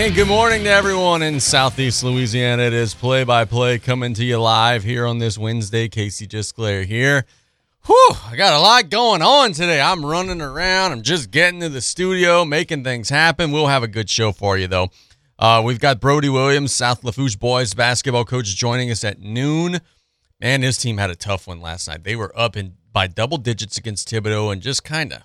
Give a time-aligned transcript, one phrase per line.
[0.00, 2.62] And good morning to everyone in Southeast Louisiana.
[2.62, 5.90] It is play by play coming to you live here on this Wednesday.
[5.90, 7.26] Casey Gisclair here.
[7.84, 9.78] Whew, I got a lot going on today.
[9.78, 10.92] I'm running around.
[10.92, 13.52] I'm just getting to the studio, making things happen.
[13.52, 14.88] We'll have a good show for you, though.
[15.38, 19.82] Uh, we've got Brody Williams, South Lafourche boys basketball coach, joining us at noon.
[20.40, 22.04] Man, his team had a tough one last night.
[22.04, 25.24] They were up in by double digits against Thibodaux and just kind of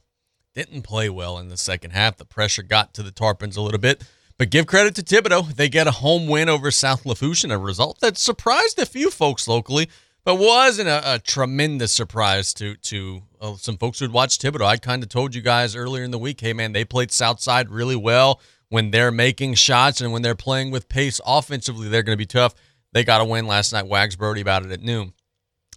[0.54, 2.18] didn't play well in the second half.
[2.18, 4.04] The pressure got to the Tarpons a little bit.
[4.38, 5.56] But give credit to Thibodaux.
[5.56, 9.48] They get a home win over South Lafourche a result that surprised a few folks
[9.48, 9.90] locally,
[10.26, 14.66] but wasn't a, a tremendous surprise to to uh, some folks who'd watched Thibodaux.
[14.66, 17.70] I kind of told you guys earlier in the week, hey, man, they played Southside
[17.70, 22.18] really well when they're making shots and when they're playing with pace offensively, they're going
[22.18, 22.54] to be tough.
[22.92, 23.88] They got a win last night.
[23.88, 25.14] Wags Brody about it at noon.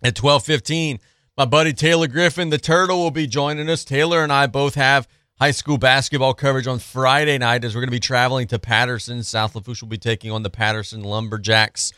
[0.02, 0.98] At 12:15,
[1.36, 3.84] my buddy Taylor Griffin, the Turtle, will be joining us.
[3.84, 5.06] Taylor and I both have
[5.40, 9.22] high school basketball coverage on Friday night as we're going to be traveling to Patterson.
[9.22, 11.92] South Lafourche will be taking on the Patterson Lumberjacks.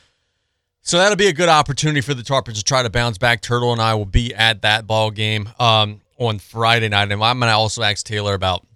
[0.83, 3.43] So that'll be a good opportunity for the Tarpons to try to bounce back.
[3.43, 7.39] Turtle and I will be at that ball game um, on Friday night, and I'm
[7.39, 8.67] going to also ask Taylor about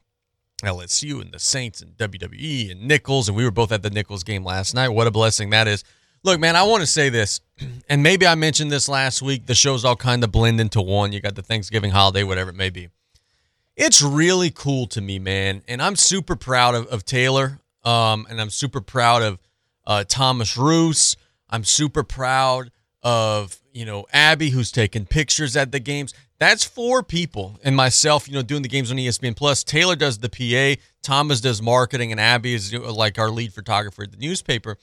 [0.63, 4.23] LSU and the Saints and WWE and Nicholls, and we were both at the Nicholls
[4.23, 4.91] game last night.
[4.91, 5.83] What a blessing that is!
[6.23, 7.41] Look, man, I want to say this,
[7.89, 9.47] and maybe I mentioned this last week.
[9.47, 11.13] The shows all kind of blend into one.
[11.13, 12.89] You got the Thanksgiving holiday, whatever it may be.
[13.77, 18.41] It's really cool to me, man, and I'm super proud of, of Taylor, um, and
[18.41, 19.41] I'm super proud of
[19.85, 21.17] uh, Thomas Roos.
[21.51, 22.71] I'm super proud
[23.03, 26.15] of you know Abby, who's taking pictures at the games.
[26.39, 29.65] That's four people, and myself, you know, doing the games on ESPN Plus.
[29.65, 34.13] Taylor does the PA, Thomas does marketing, and Abby is like our lead photographer at
[34.13, 34.77] the newspaper.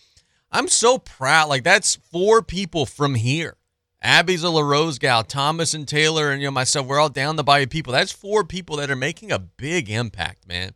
[0.52, 1.48] I'm so proud.
[1.48, 3.56] Like that's four people from here.
[4.02, 5.24] Abby's a LaRose gal.
[5.24, 7.94] Thomas and Taylor and you know myself, we're all down the bayou people.
[7.94, 10.74] That's four people that are making a big impact, man.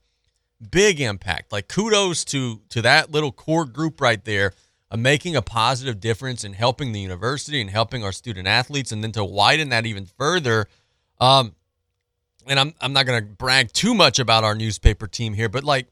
[0.72, 1.52] Big impact.
[1.52, 4.54] Like kudos to to that little core group right there
[4.92, 9.04] of making a positive difference and helping the university and helping our student athletes, and
[9.04, 10.68] then to widen that even further.
[11.20, 11.56] Um,
[12.48, 15.88] and I'm I'm not gonna brag too much about our newspaper team here, but like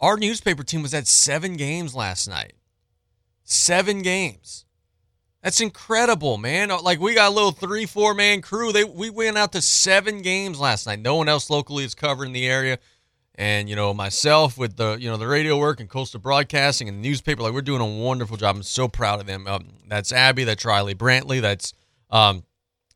[0.00, 2.52] our newspaper team was at seven games last night.
[3.42, 4.66] Seven games.
[5.42, 6.70] That's incredible, man.
[6.82, 8.72] Like we got a little three, four man crew.
[8.72, 10.98] They we went out to seven games last night.
[10.98, 12.78] No one else locally is covering the area.
[13.36, 16.98] And you know, myself with the you know the radio work and coastal broadcasting and
[16.98, 18.56] the newspaper, like we're doing a wonderful job.
[18.56, 19.46] I'm so proud of them.
[19.46, 21.72] Um, that's Abby, that's Riley Brantley, that's
[22.10, 22.42] um,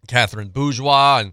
[0.09, 1.33] Catherine Bourgeois, and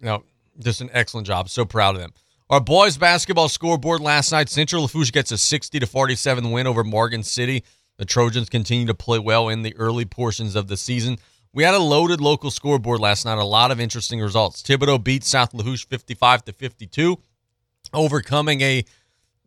[0.00, 0.24] you know,
[0.58, 1.50] just an excellent job.
[1.50, 2.14] So proud of them.
[2.48, 6.82] Our boys basketball scoreboard last night: Central Lafourche gets a 60 to 47 win over
[6.82, 7.62] Morgan City.
[7.98, 11.18] The Trojans continue to play well in the early portions of the season.
[11.52, 13.38] We had a loaded local scoreboard last night.
[13.38, 14.62] A lot of interesting results.
[14.62, 17.18] Thibodaux beat South Lafourche 55 to 52,
[17.94, 18.84] overcoming a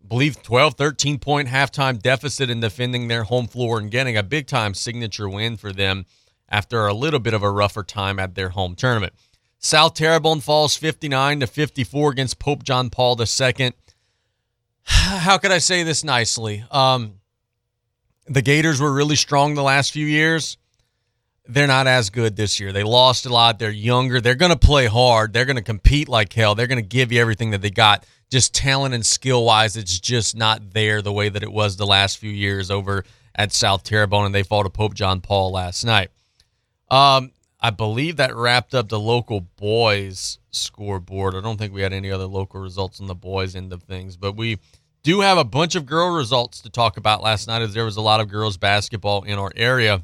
[0.01, 4.23] I believe 12 13 point halftime deficit and defending their home floor and getting a
[4.23, 6.05] big time signature win for them
[6.47, 9.13] after a little bit of a rougher time at their home tournament.
[9.59, 13.73] South Terrebonne falls 59 to 54 against Pope John Paul II.
[14.83, 16.63] How could I say this nicely?
[16.71, 17.18] Um,
[18.29, 20.57] the Gators were really strong the last few years.
[21.47, 22.71] They're not as good this year.
[22.71, 23.57] They lost a lot.
[23.57, 24.21] They're younger.
[24.21, 25.33] They're going to play hard.
[25.33, 26.53] They're going to compete like hell.
[26.53, 28.05] They're going to give you everything that they got.
[28.29, 31.87] Just talent and skill wise, it's just not there the way that it was the
[31.87, 33.03] last few years over
[33.33, 36.11] at South Terrebonne, and they fought to Pope John Paul last night.
[36.91, 41.35] Um, I believe that wrapped up the local boys scoreboard.
[41.35, 44.15] I don't think we had any other local results on the boys end of things,
[44.15, 44.59] but we
[45.03, 47.97] do have a bunch of girl results to talk about last night as there was
[47.97, 50.03] a lot of girls basketball in our area.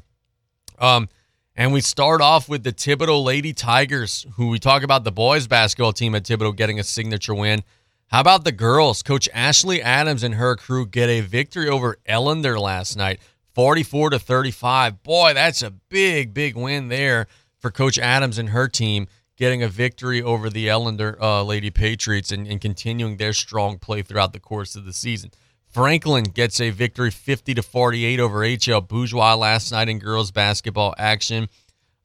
[0.78, 1.08] Um,
[1.54, 5.46] and we start off with the Thibodaux Lady Tigers, who we talk about the boys
[5.46, 7.62] basketball team at Thibodaux getting a signature win.
[8.08, 9.02] How about the girls?
[9.02, 13.20] Coach Ashley Adams and her crew get a victory over Ellender last night,
[13.54, 15.02] 44 to 35.
[15.02, 17.26] Boy, that's a big, big win there
[17.58, 22.32] for Coach Adams and her team, getting a victory over the Ellender uh, Lady Patriots
[22.32, 25.30] and, and continuing their strong play throughout the course of the season.
[25.68, 30.94] Franklin gets a victory 50 to 48 over HL Bourgeois last night in girls basketball
[30.96, 31.48] action.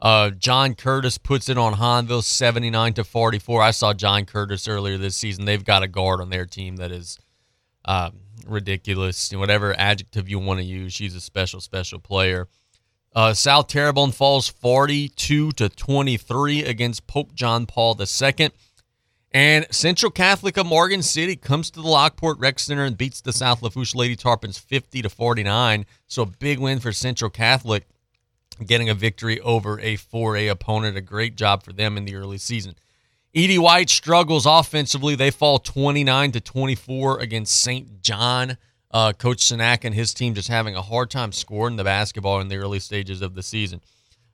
[0.01, 3.61] Uh, John Curtis puts it on Hahnville 79 to 44.
[3.61, 5.45] I saw John Curtis earlier this season.
[5.45, 7.17] They've got a guard on their team that is
[7.85, 8.09] uh,
[8.47, 9.31] ridiculous.
[9.31, 12.47] Whatever adjective you want to use, she's a special, special player.
[13.13, 18.51] Uh, South Terrebonne falls 42 to 23 against Pope John Paul II.
[19.33, 23.31] And Central Catholic of Morgan City comes to the Lockport Rec Center and beats the
[23.31, 25.85] South Lafourche Lady Tarpons 50 to 49.
[26.07, 27.85] So a big win for Central Catholic,
[28.65, 30.97] getting a victory over a 4A opponent.
[30.97, 32.75] A great job for them in the early season.
[33.33, 33.57] E.D.
[33.59, 35.15] White struggles offensively.
[35.15, 38.01] They fall 29 to 24 against St.
[38.01, 38.57] John
[38.93, 42.49] Uh, Coach Sinak and his team just having a hard time scoring the basketball in
[42.49, 43.81] the early stages of the season.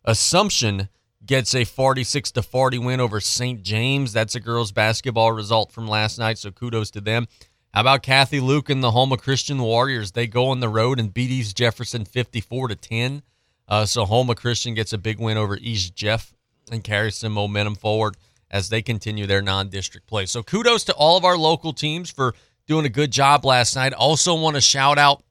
[0.03, 0.89] Assumption
[1.25, 3.61] gets a 46 to 40 win over St.
[3.61, 4.13] James.
[4.13, 7.27] That's a girls basketball result from last night, so kudos to them.
[7.73, 10.13] How about Kathy Luke and the Houma Christian Warriors?
[10.13, 13.21] They go on the road and beat East Jefferson 54 to 10.
[13.67, 16.33] Uh, so Houma Christian gets a big win over East Jeff
[16.71, 18.15] and carries some momentum forward
[18.49, 20.25] as they continue their non-district play.
[20.25, 22.33] So kudos to all of our local teams for
[22.67, 23.93] doing a good job last night.
[23.93, 25.23] Also want to shout out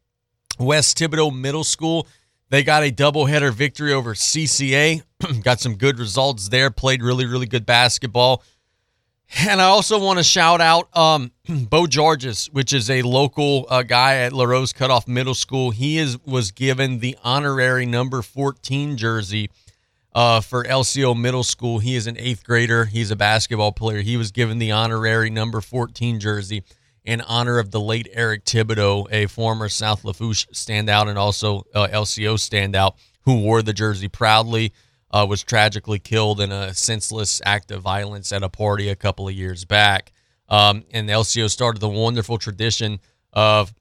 [0.58, 2.06] West Thibodaux Middle School.
[2.48, 5.02] They got a doubleheader victory over CCA.
[5.42, 6.70] got some good results there.
[6.70, 8.42] Played really, really good basketball.
[9.38, 13.82] And I also want to shout out um, Bo Georges, which is a local uh,
[13.82, 15.72] guy at LaRose Cutoff Middle School.
[15.72, 19.50] He is was given the honorary number 14 jersey
[20.14, 21.80] uh, for LCO Middle School.
[21.80, 22.84] He is an eighth grader.
[22.84, 24.00] He's a basketball player.
[24.00, 26.62] He was given the honorary number 14 jersey
[27.06, 31.86] in honor of the late Eric Thibodeau, a former South Lafourche standout and also uh,
[31.86, 34.72] LCO standout, who wore the jersey proudly
[35.12, 39.28] uh, was tragically killed in a senseless act of violence at a party a couple
[39.28, 40.12] of years back.
[40.48, 43.00] Um, and LCO started the wonderful tradition
[43.32, 43.72] of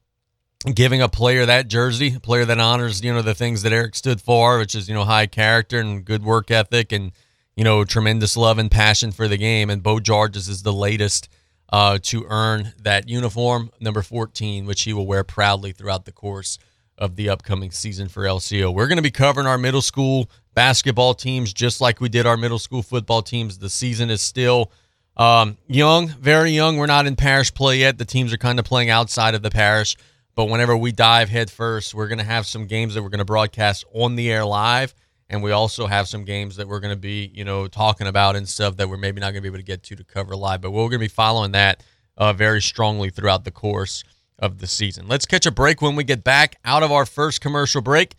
[0.72, 3.94] giving a player that jersey, a player that honors, you know, the things that Eric
[3.94, 7.12] stood for, which is, you know, high character and good work ethic and,
[7.56, 9.68] you know, tremendous love and passion for the game.
[9.68, 11.28] And Bo Georges is the latest
[11.70, 16.58] uh, to earn that uniform, number 14, which he will wear proudly throughout the course
[16.98, 18.72] of the upcoming season for LCO.
[18.72, 22.36] We're going to be covering our middle school basketball teams just like we did our
[22.36, 23.58] middle school football teams.
[23.58, 24.72] The season is still
[25.16, 26.76] um, young, very young.
[26.76, 27.98] We're not in parish play yet.
[27.98, 29.96] The teams are kind of playing outside of the parish.
[30.34, 33.18] But whenever we dive headfirst, first, we're going to have some games that we're going
[33.18, 34.94] to broadcast on the air live.
[35.28, 38.36] And we also have some games that we're going to be, you know, talking about
[38.36, 40.36] and stuff that we're maybe not going to be able to get to to cover
[40.36, 40.60] live.
[40.60, 41.82] But we're going to be following that
[42.16, 44.04] uh, very strongly throughout the course
[44.38, 45.08] of the season.
[45.08, 48.14] Let's catch a break when we get back out of our first commercial break.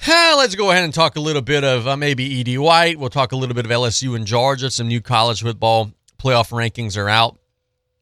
[0.08, 2.98] let's go ahead and talk a little bit of uh, maybe Ed White.
[2.98, 4.70] We'll talk a little bit of LSU and Georgia.
[4.70, 7.38] Some new college football playoff rankings are out.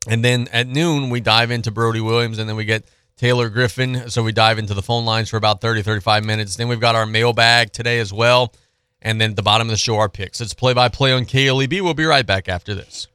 [0.08, 4.10] And then at noon, we dive into Brody Williams, and then we get Taylor Griffin.
[4.10, 6.56] So we dive into the phone lines for about 30, 35 minutes.
[6.56, 8.52] Then we've got our mailbag today as well.
[9.00, 10.40] And then at the bottom of the show, our picks.
[10.40, 11.80] It's play by play on KLEB.
[11.80, 13.08] We'll be right back after this.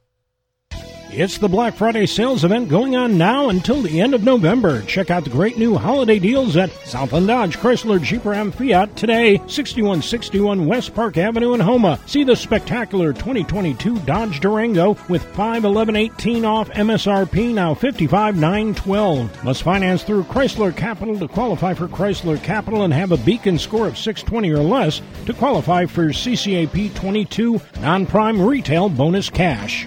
[1.14, 4.80] It's the Black Friday sales event going on now until the end of November.
[4.84, 9.36] Check out the great new holiday deals at Southland Dodge, Chrysler, Jeep Ram, Fiat today,
[9.46, 12.00] 6161 West Park Avenue in Houma.
[12.06, 19.44] See the spectacular 2022 Dodge Durango with 51118 off MSRP, now 55912.
[19.44, 23.86] Must finance through Chrysler Capital to qualify for Chrysler Capital and have a beacon score
[23.86, 29.86] of 620 or less to qualify for CCAP 22 non-prime retail bonus cash.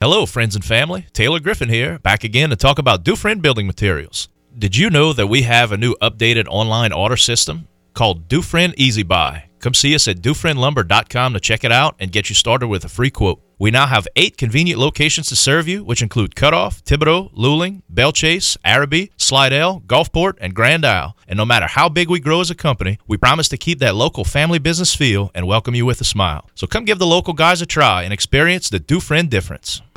[0.00, 1.06] Hello, friends and family.
[1.12, 4.28] Taylor Griffin here, back again to talk about Dufresne Building Materials.
[4.56, 9.02] Did you know that we have a new updated online order system called Dufresne Easy
[9.02, 9.48] Buy?
[9.58, 12.88] Come see us at DufresneLumber.com to check it out and get you started with a
[12.88, 13.42] free quote.
[13.58, 18.12] We now have eight convenient locations to serve you, which include Cutoff, Thibodaux, Luling, Belle
[18.12, 21.16] Chasse, Arabi, Slidell, Gulfport, and Grand Isle.
[21.26, 23.96] And no matter how big we grow as a company, we promise to keep that
[23.96, 26.48] local family business feel and welcome you with a smile.
[26.54, 29.82] So come give the local guys a try and experience the Dufresne difference.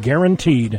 [0.00, 0.78] guaranteed.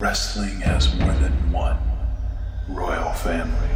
[0.00, 1.76] Wrestling has more than one
[2.68, 3.68] royal family.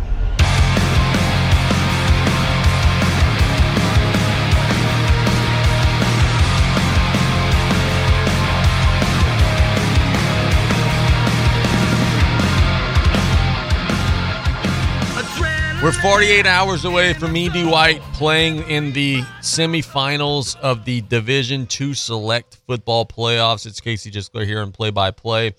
[15.83, 17.67] We're 48 hours away from E.D.
[17.67, 23.67] White playing in the semifinals of the Division Two Select Football Playoffs.
[23.67, 25.55] It's Casey Gisclair here in play-by-play.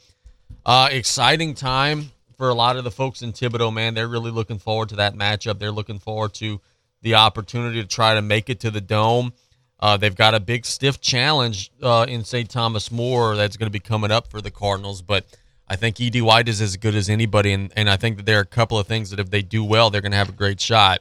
[0.66, 3.94] Uh, exciting time for a lot of the folks in Thibodaux, man.
[3.94, 5.60] They're really looking forward to that matchup.
[5.60, 6.62] They're looking forward to
[7.02, 9.34] the opportunity to try to make it to the Dome.
[9.80, 12.50] Uh, they've got a big, stiff challenge uh, in St.
[12.50, 15.26] Thomas More that's going to be coming up for the Cardinals, but–
[15.68, 18.38] I think Ed White is as good as anybody, and, and I think that there
[18.38, 20.34] are a couple of things that if they do well, they're going to have a
[20.34, 21.00] great shot.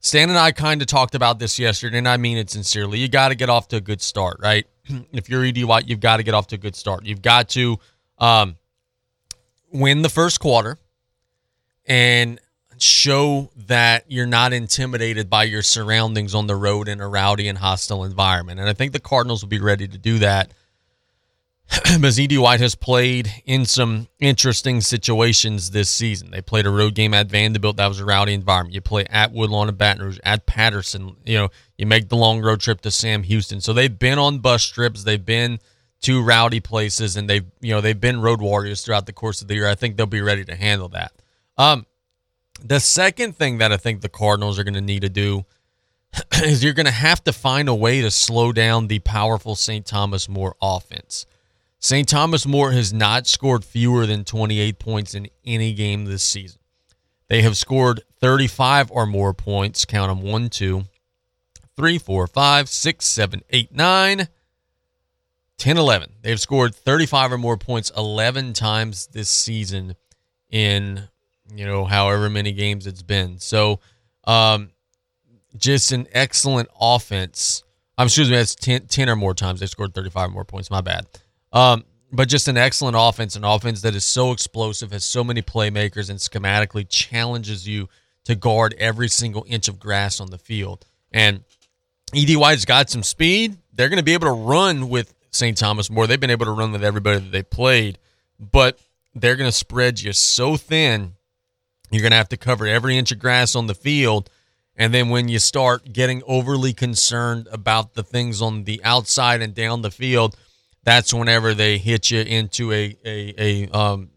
[0.00, 2.98] Stan and I kind of talked about this yesterday, and I mean it sincerely.
[2.98, 4.66] You got to get off to a good start, right?
[5.12, 7.04] if you're Ed White, you've got to get off to a good start.
[7.04, 7.78] You've got to
[8.18, 8.56] um,
[9.72, 10.78] win the first quarter
[11.86, 12.40] and
[12.78, 17.58] show that you're not intimidated by your surroundings on the road in a rowdy and
[17.58, 18.60] hostile environment.
[18.60, 20.52] And I think the Cardinals will be ready to do that
[21.70, 26.30] Mazidi White has played in some interesting situations this season.
[26.30, 27.76] They played a road game at Vanderbilt.
[27.76, 28.74] That was a rowdy environment.
[28.74, 31.16] You play at Woodlawn and Baton Rouge, at Patterson.
[31.24, 33.60] You know, you make the long road trip to Sam Houston.
[33.60, 35.02] So they've been on bus trips.
[35.02, 35.58] They've been
[36.02, 39.48] to rowdy places, and they've you know they've been road warriors throughout the course of
[39.48, 39.68] the year.
[39.68, 41.12] I think they'll be ready to handle that.
[41.58, 41.86] Um,
[42.62, 45.44] the second thing that I think the Cardinals are going to need to do
[46.42, 49.84] is you're going to have to find a way to slow down the powerful St.
[49.84, 51.26] Thomas More offense.
[51.78, 52.08] St.
[52.08, 56.60] Thomas More has not scored fewer than 28 points in any game this season.
[57.28, 59.84] They have scored 35 or more points.
[59.84, 60.84] Count them 1, 2,
[61.76, 64.28] 3, 4, 5, 6, 7, 8, 9,
[65.58, 66.10] 10, 11.
[66.22, 69.94] They've scored 35 or more points 11 times this season
[70.50, 71.08] in,
[71.54, 73.38] you know, however many games it's been.
[73.38, 73.80] So,
[74.24, 74.70] um,
[75.56, 77.64] just an excellent offense.
[77.96, 80.70] I'm excuse me, that's 10, 10 or more times they scored 35 or more points.
[80.70, 81.06] My bad.
[81.52, 85.42] Um, but just an excellent offense, an offense that is so explosive, has so many
[85.42, 87.88] playmakers, and schematically challenges you
[88.24, 90.86] to guard every single inch of grass on the field.
[91.12, 91.44] And
[92.14, 93.56] Ed White's got some speed.
[93.72, 95.56] They're going to be able to run with St.
[95.56, 96.06] Thomas more.
[96.06, 97.98] They've been able to run with everybody that they played,
[98.38, 98.78] but
[99.14, 101.14] they're going to spread you so thin.
[101.90, 104.28] You're going to have to cover every inch of grass on the field.
[104.76, 109.54] And then when you start getting overly concerned about the things on the outside and
[109.54, 110.36] down the field,
[110.84, 114.10] that's whenever they hit you into a a, a um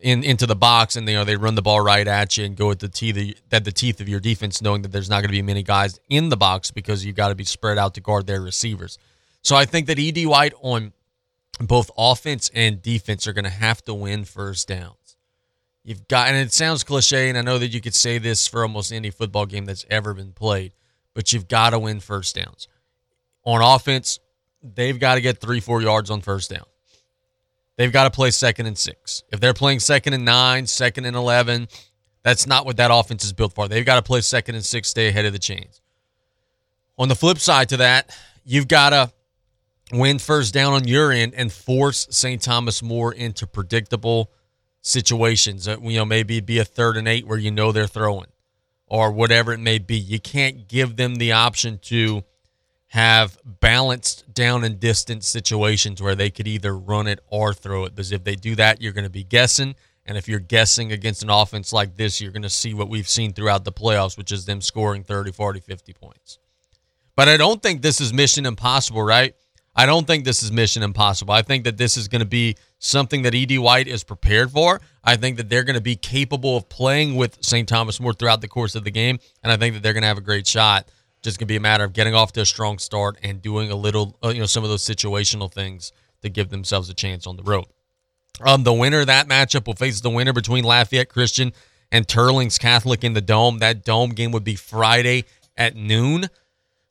[0.00, 2.56] in into the box and you know they run the ball right at you and
[2.56, 5.28] go at the teeth at the teeth of your defense, knowing that there's not going
[5.28, 8.00] to be many guys in the box because you got to be spread out to
[8.00, 8.98] guard their receivers.
[9.42, 10.92] So I think that Ed White on
[11.60, 15.16] both offense and defense are going to have to win first downs.
[15.82, 18.62] You've got, and it sounds cliche, and I know that you could say this for
[18.62, 20.74] almost any football game that's ever been played,
[21.14, 22.68] but you've got to win first downs.
[23.44, 24.20] On offense,
[24.62, 26.64] they've got to get three, four yards on first down.
[27.76, 29.22] They've got to play second and six.
[29.32, 31.68] If they're playing second and nine, second and 11,
[32.22, 33.68] that's not what that offense is built for.
[33.68, 35.80] They've got to play second and six, stay ahead of the chains.
[36.98, 39.10] On the flip side to that, you've got to
[39.92, 42.40] win first down on your end and force St.
[42.40, 44.30] Thomas more into predictable
[44.82, 45.68] situations.
[45.68, 48.26] Uh, you know, maybe be a third and eight where you know they're throwing
[48.86, 49.96] or whatever it may be.
[49.96, 52.24] You can't give them the option to
[52.88, 57.94] have balanced down and distance situations where they could either run it or throw it.
[57.94, 59.76] Because if they do that, you're going to be guessing.
[60.04, 63.08] And if you're guessing against an offense like this, you're going to see what we've
[63.08, 66.38] seen throughout the playoffs, which is them scoring 30, 40, 50 points.
[67.14, 69.34] But I don't think this is mission impossible, right?
[69.74, 71.32] I don't think this is mission impossible.
[71.32, 74.80] I think that this is going to be something that Ed White is prepared for.
[75.04, 77.68] I think that they're going to be capable of playing with St.
[77.68, 79.18] Thomas more throughout the course of the game.
[79.42, 80.88] And I think that they're going to have a great shot
[81.22, 83.76] just gonna be a matter of getting off to a strong start and doing a
[83.76, 87.36] little, uh, you know, some of those situational things to give themselves a chance on
[87.36, 87.66] the road.
[88.44, 91.52] Um, the winner that matchup will face the winner between Lafayette Christian
[91.92, 93.58] and Teurlings Catholic in the Dome.
[93.58, 95.24] That Dome game would be Friday
[95.56, 96.26] at noon.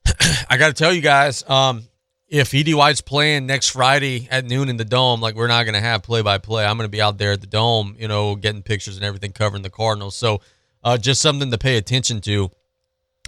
[0.49, 1.87] I got to tell you guys, um,
[2.29, 5.73] if Ed White's playing next Friday at noon in the dome, like we're not going
[5.73, 6.65] to have play by play.
[6.65, 9.31] I'm going to be out there at the dome, you know, getting pictures and everything
[9.31, 10.15] covering the Cardinals.
[10.15, 10.41] So
[10.83, 12.51] uh, just something to pay attention to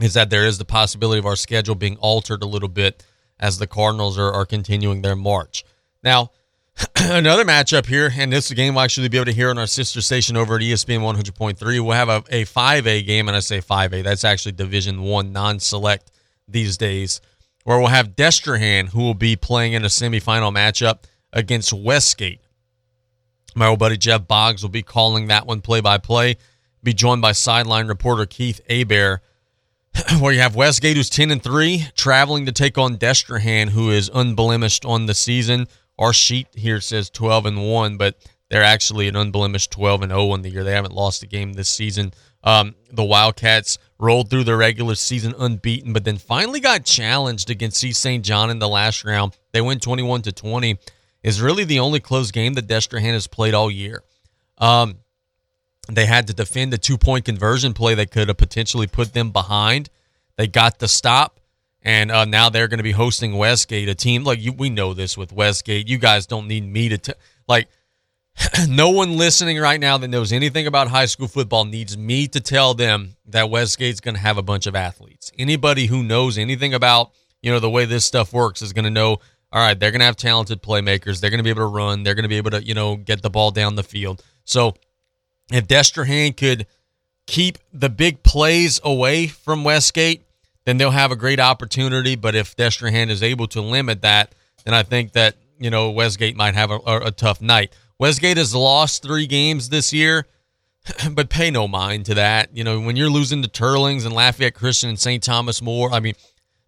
[0.02, 3.06] is that there is the possibility of our schedule being altered a little bit
[3.40, 5.66] as the Cardinals are, are continuing their march.
[6.04, 6.32] Now,
[6.96, 10.00] another matchup here, and this game we'll actually be able to hear on our sister
[10.02, 11.60] station over at ESPN 100.3.
[11.82, 16.12] We'll have a, a 5A game, and I say 5A, that's actually Division One non-select
[16.48, 17.20] these days,
[17.64, 21.04] where we'll have Destrehan, who will be playing in a semifinal matchup
[21.34, 22.42] against Westgate.
[23.56, 26.38] My old buddy Jeff Boggs will be calling that one play-by-play.
[26.84, 29.22] Be joined by sideline reporter Keith Abear
[30.20, 34.10] where you have Westgate, who's 10 and 3, traveling to take on Destrehan, who is
[34.14, 35.68] unblemished on the season.
[36.00, 38.16] Our sheet here says 12 and 1, but
[38.50, 40.64] they're actually an unblemished 12 and 0 on the year.
[40.64, 42.14] They haven't lost a game this season.
[42.44, 47.84] Um, the Wildcats rolled through the regular season unbeaten, but then finally got challenged against
[47.84, 48.26] East St.
[48.26, 49.38] John in the last round.
[49.52, 50.78] They went 21 to 20.
[51.24, 54.04] Is really the only close game that Destrehan has played all year.
[54.58, 54.98] Um,
[55.88, 59.32] they had to defend a two point conversion play that could have potentially put them
[59.32, 59.90] behind.
[60.38, 61.40] They got the stop,
[61.84, 64.52] and uh, now they're going to be hosting Westgate, a team like you.
[64.52, 65.88] We know this with Westgate.
[65.88, 67.14] You guys don't need me to t-
[67.48, 67.68] like.
[68.68, 72.40] no one listening right now that knows anything about high school football needs me to
[72.40, 75.32] tell them that Westgate's going to have a bunch of athletes.
[75.38, 77.12] Anybody who knows anything about
[77.42, 79.18] you know the way this stuff works is going to know.
[79.54, 81.20] All right, they're going to have talented playmakers.
[81.20, 82.04] They're going to be able to run.
[82.04, 84.24] They're going to be able to you know get the ball down the field.
[84.46, 84.76] So
[85.52, 86.68] if Destrehan could
[87.28, 90.24] keep the big plays away from Westgate,
[90.66, 92.16] then they'll have a great opportunity.
[92.16, 94.34] But if Destrehan is able to limit that,
[94.64, 97.74] then I think that you know Westgate might have a, a tough night.
[98.02, 100.26] Westgate has lost three games this year,
[101.12, 102.50] but pay no mind to that.
[102.52, 105.22] You know when you're losing to Teurlings and Lafayette Christian and St.
[105.22, 106.16] Thomas More, I mean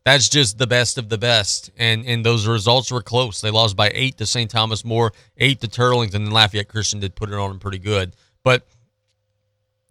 [0.06, 1.72] that's just the best of the best.
[1.76, 3.42] And and those results were close.
[3.42, 4.48] They lost by eight to St.
[4.48, 7.80] Thomas More, eight to Teurlings, and then Lafayette Christian did put it on them pretty
[7.80, 8.16] good.
[8.44, 8.68] But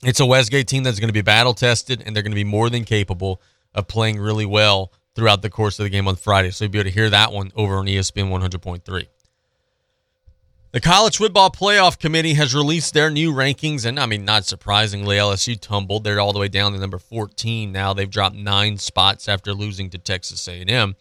[0.04, 2.44] it's a Westgate team that's going to be battle tested, and they're going to be
[2.44, 3.42] more than capable
[3.74, 6.52] of playing really well throughout the course of the game on Friday.
[6.52, 9.08] So you'll be able to hear that one over on ESPN 100.3.
[10.72, 15.16] The College Football Playoff Committee has released their new rankings, and I mean, not surprisingly,
[15.16, 16.02] LSU tumbled.
[16.02, 17.92] They're all the way down to number 14 now.
[17.92, 20.96] They've dropped nine spots after losing to Texas A&M.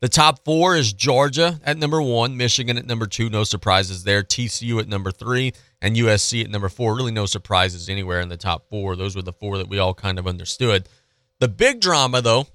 [0.00, 4.22] The top four is Georgia at number one, Michigan at number two, no surprises there.
[4.22, 6.94] TCU at number three, and USC at number four.
[6.94, 8.94] Really, no surprises anywhere in the top four.
[8.94, 10.86] Those were the four that we all kind of understood.
[11.38, 12.46] The big drama, though,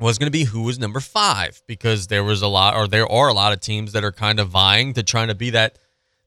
[0.00, 3.10] was going to be who was number five because there was a lot, or there
[3.10, 5.78] are a lot of teams that are kind of vying to trying to be that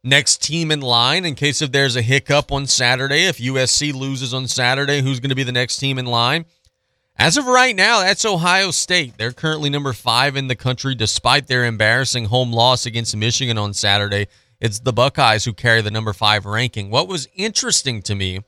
[0.04, 3.26] next team in line in case if there's a hiccup on Saturday.
[3.26, 6.46] If USC loses on Saturday, who's going to be the next team in line?
[7.20, 9.18] As of right now, that's Ohio State.
[9.18, 13.74] They're currently number five in the country despite their embarrassing home loss against Michigan on
[13.74, 14.28] Saturday.
[14.62, 16.92] It's the Buckeyes who carry the number five ranking.
[16.92, 18.42] What was interesting to me,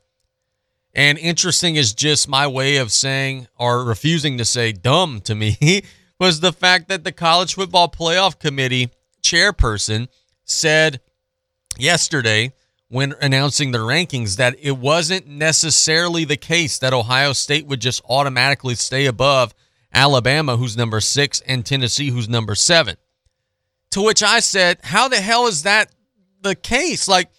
[0.94, 5.84] and interesting is just my way of saying or refusing to say dumb to me,
[6.20, 8.90] was the fact that the College Football Playoff Committee
[9.22, 10.08] chairperson
[10.44, 11.00] said
[11.78, 12.54] yesterday
[12.90, 18.02] when announcing the rankings that it wasn't necessarily the case that Ohio State would just
[18.10, 19.54] automatically stay above
[19.94, 22.98] Alabama, who's number six, and Tennessee, who's number seven.
[23.92, 25.92] To which I said, How the hell is that
[26.42, 27.08] the case?
[27.08, 27.30] Like,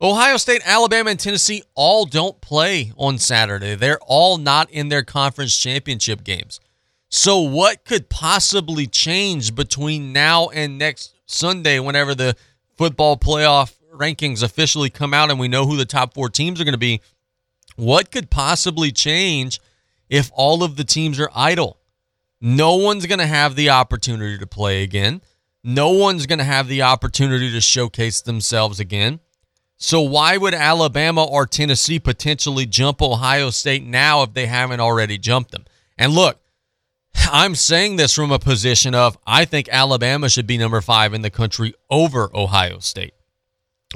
[0.00, 3.74] Ohio State, Alabama, and Tennessee all don't play on Saturday.
[3.74, 6.60] They're all not in their conference championship games.
[7.08, 12.36] So, what could possibly change between now and next Sunday, whenever the
[12.76, 16.64] football playoff rankings officially come out and we know who the top four teams are
[16.64, 17.00] going to be,
[17.74, 19.60] what could possibly change
[20.08, 21.78] if all of the teams are idle?
[22.40, 25.22] No one's going to have the opportunity to play again.
[25.64, 29.18] No one's going to have the opportunity to showcase themselves again.
[29.80, 35.18] So, why would Alabama or Tennessee potentially jump Ohio State now if they haven't already
[35.18, 35.66] jumped them?
[35.96, 36.40] And look,
[37.14, 41.22] I'm saying this from a position of I think Alabama should be number five in
[41.22, 43.14] the country over Ohio State.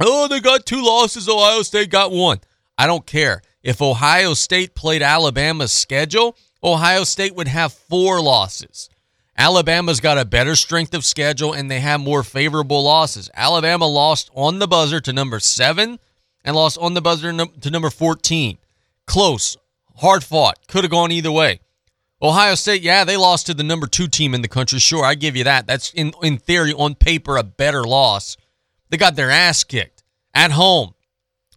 [0.01, 1.29] Oh, they got two losses.
[1.29, 2.41] Ohio State got one.
[2.79, 3.43] I don't care.
[3.63, 8.89] If Ohio State played Alabama's schedule, Ohio State would have four losses.
[9.37, 13.31] Alabama's got a better strength of schedule and they have more favorable losses.
[13.35, 15.99] Alabama lost on the buzzer to number seven
[16.45, 18.59] and lost on the buzzer to number 14.
[19.07, 19.57] Close,
[19.97, 21.61] hard fought, could have gone either way.
[22.21, 24.79] Ohio State, yeah, they lost to the number two team in the country.
[24.79, 25.67] Sure, I give you that.
[25.67, 28.37] That's in, in theory, on paper, a better loss.
[28.91, 30.95] They got their ass kicked at home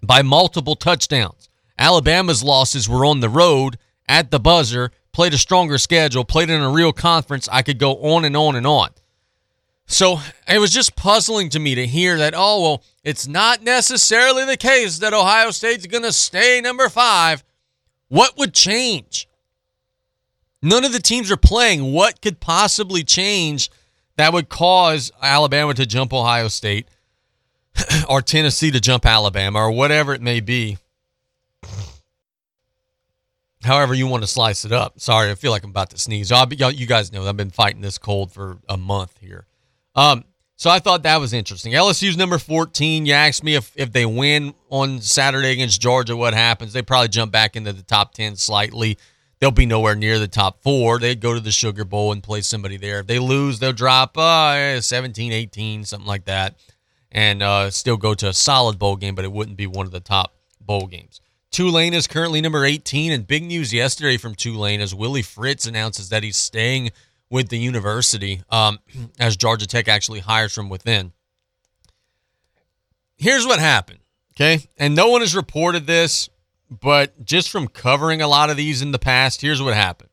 [0.01, 1.49] by multiple touchdowns.
[1.77, 6.61] Alabama's losses were on the road at the buzzer, played a stronger schedule, played in
[6.61, 7.47] a real conference.
[7.49, 8.89] I could go on and on and on.
[9.85, 14.43] So it was just puzzling to me to hear that, oh, well, it's not necessarily
[14.43, 17.45] the case that Ohio State's going to stay number five.
[18.09, 19.29] What would change?
[20.61, 21.93] None of the teams are playing.
[21.93, 23.71] What could possibly change
[24.17, 26.89] that would cause Alabama to jump Ohio State
[28.09, 30.77] or Tennessee to jump Alabama or whatever it may be?
[33.65, 34.99] However, you want to slice it up.
[34.99, 36.31] Sorry, I feel like I'm about to sneeze.
[36.31, 39.47] I'll be, you guys know I've been fighting this cold for a month here.
[39.95, 40.23] Um,
[40.55, 41.73] so I thought that was interesting.
[41.73, 43.05] LSU's number 14.
[43.05, 46.71] You asked me if, if they win on Saturday against Georgia, what happens?
[46.71, 48.97] They probably jump back into the top 10 slightly
[49.39, 50.99] they'll be nowhere near the top four.
[50.99, 52.99] They'd go to the Sugar Bowl and play somebody there.
[52.99, 56.55] If they lose, they'll drop uh, 17, 18, something like that,
[57.11, 59.91] and uh, still go to a solid bowl game, but it wouldn't be one of
[59.91, 61.21] the top bowl games.
[61.51, 66.09] Tulane is currently number 18, and big news yesterday from Tulane as Willie Fritz announces
[66.09, 66.91] that he's staying
[67.29, 68.79] with the university um,
[69.19, 71.13] as Georgia Tech actually hires from within.
[73.15, 73.99] Here's what happened,
[74.35, 74.67] okay?
[74.77, 76.29] And no one has reported this
[76.69, 80.09] but just from covering a lot of these in the past, here's what happened.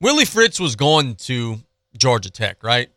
[0.00, 1.58] Willie Fritz was going to
[1.96, 2.90] Georgia Tech, right?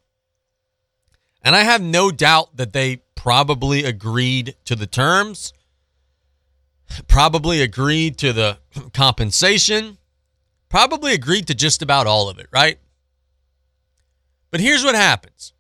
[1.42, 5.52] And I have no doubt that they probably agreed to the terms,
[7.10, 8.58] probably agreed to the
[8.94, 9.98] compensation,
[10.70, 12.80] probably agreed to just about all of it, right?
[14.52, 15.52] But here's what happens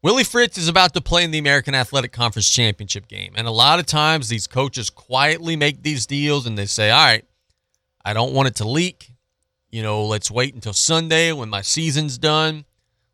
[0.00, 3.34] Willie Fritz is about to play in the American Athletic Conference Championship game.
[3.36, 7.04] And a lot of times these coaches quietly make these deals and they say, all
[7.04, 7.24] right,
[8.02, 9.12] I don't want it to leak.
[9.68, 12.64] You know, let's wait until Sunday when my season's done.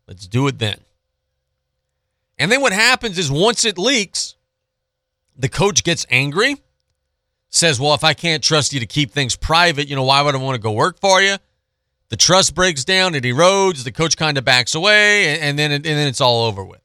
[0.07, 0.79] Let's do it then.
[2.39, 4.35] And then what happens is once it leaks,
[5.37, 6.55] the coach gets angry,
[7.49, 10.33] says, well, if I can't trust you to keep things private, you know, why would
[10.33, 11.35] I want to go work for you?
[12.07, 15.83] The trust breaks down, it erodes, the coach kind of backs away, and then and
[15.83, 16.81] then it's all over with.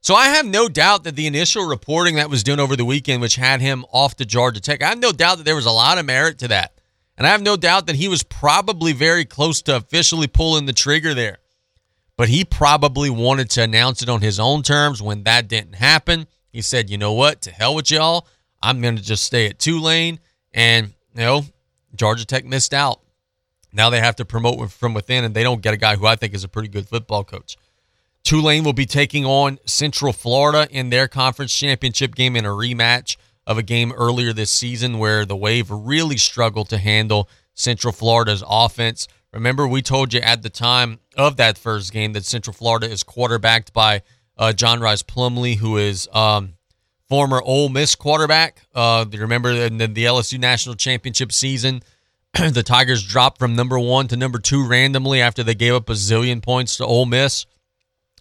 [0.00, 3.20] So I have no doubt that the initial reporting that was done over the weekend,
[3.20, 5.70] which had him off to Georgia Tech, I have no doubt that there was a
[5.70, 6.80] lot of merit to that.
[7.16, 10.72] And I have no doubt that he was probably very close to officially pulling the
[10.72, 11.38] trigger there.
[12.18, 16.26] But he probably wanted to announce it on his own terms when that didn't happen.
[16.50, 18.26] He said, you know what, to hell with y'all.
[18.60, 20.18] I'm going to just stay at Tulane.
[20.52, 21.44] And, you know,
[21.94, 23.00] Georgia Tech missed out.
[23.72, 26.16] Now they have to promote from within, and they don't get a guy who I
[26.16, 27.56] think is a pretty good football coach.
[28.24, 33.16] Tulane will be taking on Central Florida in their conference championship game in a rematch
[33.46, 38.42] of a game earlier this season where the Wave really struggled to handle Central Florida's
[38.44, 39.06] offense.
[39.32, 43.02] Remember, we told you at the time of that first game that Central Florida is
[43.02, 44.02] quarterbacked by
[44.38, 46.54] uh, John Rhys Plumlee, who is um,
[47.08, 48.66] former Ole Miss quarterback.
[48.74, 51.82] Uh, remember in the, the LSU national championship season,
[52.32, 55.94] the Tigers dropped from number one to number two randomly after they gave up a
[55.94, 57.46] zillion points to Ole Miss.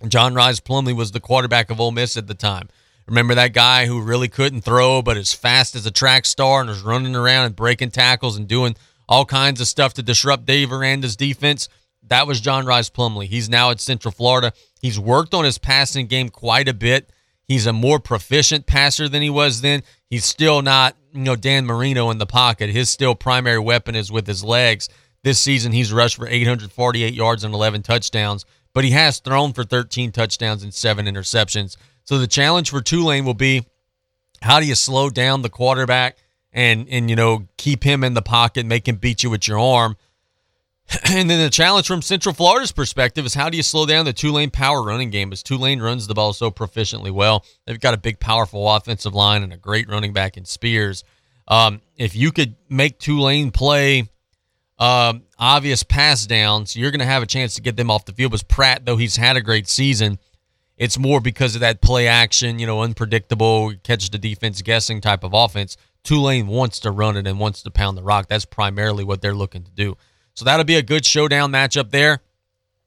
[0.08, 2.70] John Rhys Plumlee was the quarterback of Ole Miss at the time.
[3.08, 6.70] Remember that guy who really couldn't throw, but as fast as a track star and
[6.70, 8.76] was running around and breaking tackles and doing
[9.08, 11.70] all kinds of stuff to disrupt Dave Aranda's defense?
[12.08, 13.28] That was John Rhys Plumlee.
[13.28, 14.54] He's now at Central Florida.
[14.82, 17.12] He's worked on his passing game quite a bit.
[17.48, 19.84] He's a more proficient passer than he was then.
[20.10, 22.70] He's still not, you know, Dan Marino in the pocket.
[22.70, 24.90] His still primary weapon is with his legs.
[25.24, 29.64] This season, he's rushed for 848 yards and 11 touchdowns, but he has thrown for
[29.64, 31.76] 13 touchdowns and seven interceptions.
[32.04, 33.66] So the challenge for Tulane will be
[34.42, 36.18] how do you slow down the quarterback
[36.52, 39.60] and and you know keep him in the pocket, make him beat you with your
[39.60, 39.98] arm.
[41.10, 44.14] And then the challenge from Central Florida's perspective is how do you slow down the
[44.14, 45.34] Tulane power running game?
[45.34, 49.44] As Tulane runs the ball so proficiently well, they've got a big, powerful offensive line
[49.44, 51.04] and a great running back in Spears.
[51.48, 54.10] Um, if you could make Tulane play
[54.80, 58.14] um, obvious pass downs, you're going to have a chance to get them off the
[58.14, 58.32] field.
[58.32, 60.20] Because Pratt, though he's had a great season,
[60.78, 65.24] it's more because of that play action, you know, unpredictable, catch the defense guessing type
[65.24, 65.76] of offense.
[66.08, 68.30] Tulane wants to run it and wants to pound the rock.
[68.30, 69.98] That's primarily what they're looking to do.
[70.36, 72.22] So that'll be a good showdown matchup there.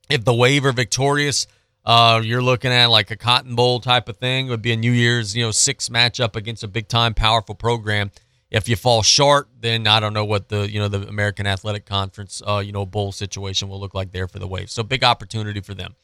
[0.09, 1.47] If the Wave are victorious,
[1.85, 4.47] uh, you're looking at like a Cotton Bowl type of thing.
[4.47, 7.55] It would be a New Year's, you know, six matchup against a big time, powerful
[7.55, 8.11] program.
[8.51, 11.85] If you fall short, then I don't know what the you know the American Athletic
[11.85, 14.71] Conference, uh, you know, bowl situation will look like there for the Wave.
[14.71, 15.95] So big opportunity for them.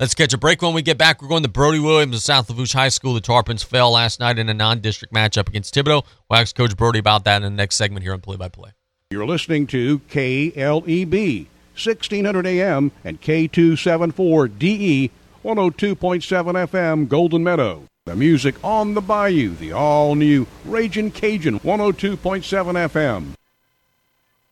[0.00, 1.22] Let's catch a break when we get back.
[1.22, 3.14] We're going to Brody Williams of South Lafourche High School.
[3.14, 6.04] The Tarpons fell last night in a non-district matchup against Thibodaux.
[6.28, 8.72] We'll ask Coach Brody about that in the next segment here on Play by Play.
[9.12, 15.12] You're listening to KLEB, 1600 AM and K274DE,
[15.44, 15.96] 102.7
[16.66, 17.84] FM, Golden Meadow.
[18.06, 23.26] The music on the bayou, the all new Raging Cajun, 102.7 FM.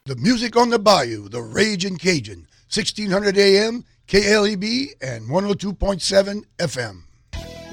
[0.04, 7.04] The music on the bayou, the Raging Cajun, 1600 AM, KLEB and 102.7 FM.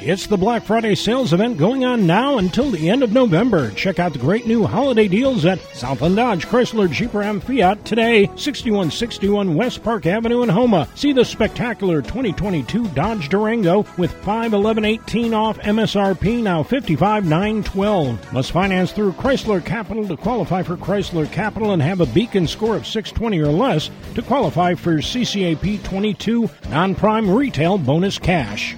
[0.01, 3.69] It's the Black Friday sales event going on now until the end of November.
[3.71, 8.27] Check out the great new holiday deals at Southland Dodge, Chrysler, Jeep Ram Fiat today,
[8.37, 10.87] 6161 West Park Avenue in Houma.
[10.95, 18.33] See the spectacular 2022 Dodge Durango with 51118 off MSRP now 55912.
[18.33, 22.77] Must finance through Chrysler Capital to qualify for Chrysler Capital and have a beacon score
[22.77, 28.77] of 620 or less to qualify for CCAP 22 non-prime retail bonus cash.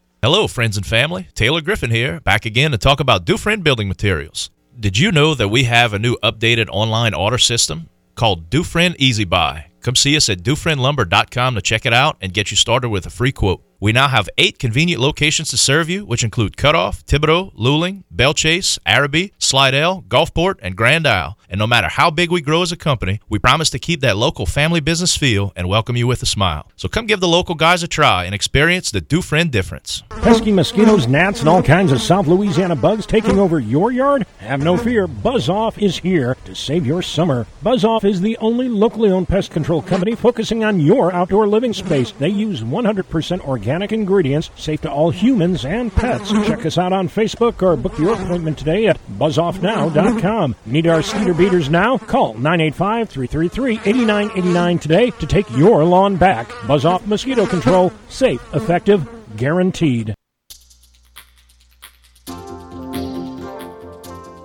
[0.23, 1.29] Hello, friends and family.
[1.33, 4.51] Taylor Griffin here, back again to talk about Dufresne Building Materials.
[4.79, 9.25] Did you know that we have a new updated online order system called Dufresne Easy
[9.25, 9.71] Buy?
[9.81, 13.09] Come see us at DufresneLumber.com to check it out and get you started with a
[13.09, 13.63] free quote.
[13.79, 18.35] We now have eight convenient locations to serve you, which include Cutoff, Thibodaux, Luling, Belle
[18.35, 21.35] Chasse, Arabi, Slidell, Gulfport, and Grand Isle.
[21.51, 24.17] And no matter how big we grow as a company, we promise to keep that
[24.17, 26.71] local family business feel and welcome you with a smile.
[26.77, 30.01] So come give the local guys a try and experience the Dufresne difference.
[30.09, 34.25] Pesky mosquitoes, gnats, and all kinds of South Louisiana bugs taking over your yard?
[34.39, 37.45] Have no fear, Buzz Off is here to save your summer.
[37.61, 41.73] Buzz Off is the only locally owned pest control company focusing on your outdoor living
[41.73, 42.11] space.
[42.13, 46.31] They use 100% organic organic ingredients, safe to all humans and pets.
[46.31, 50.55] Check us out on Facebook or book your appointment today at buzzoffnow.com.
[50.65, 51.97] Need our cedar beaters now?
[51.97, 56.47] Call 985 333 8989 today to take your lawn back.
[56.67, 57.91] Buzz Off Mosquito Control.
[58.09, 60.13] Safe, effective, guaranteed.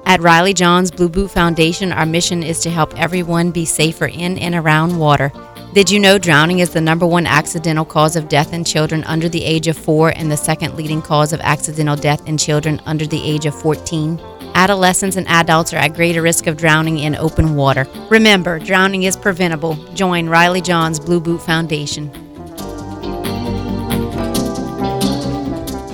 [0.07, 4.39] At Riley Johns Blue Boot Foundation, our mission is to help everyone be safer in
[4.39, 5.31] and around water.
[5.75, 9.29] Did you know drowning is the number one accidental cause of death in children under
[9.29, 13.07] the age of 4 and the second leading cause of accidental death in children under
[13.07, 14.19] the age of 14?
[14.57, 17.87] Adolescents and adults are at greater risk of drowning in open water.
[18.09, 19.75] Remember, drowning is preventable.
[19.93, 22.07] Join Riley Johns Blue Boot Foundation.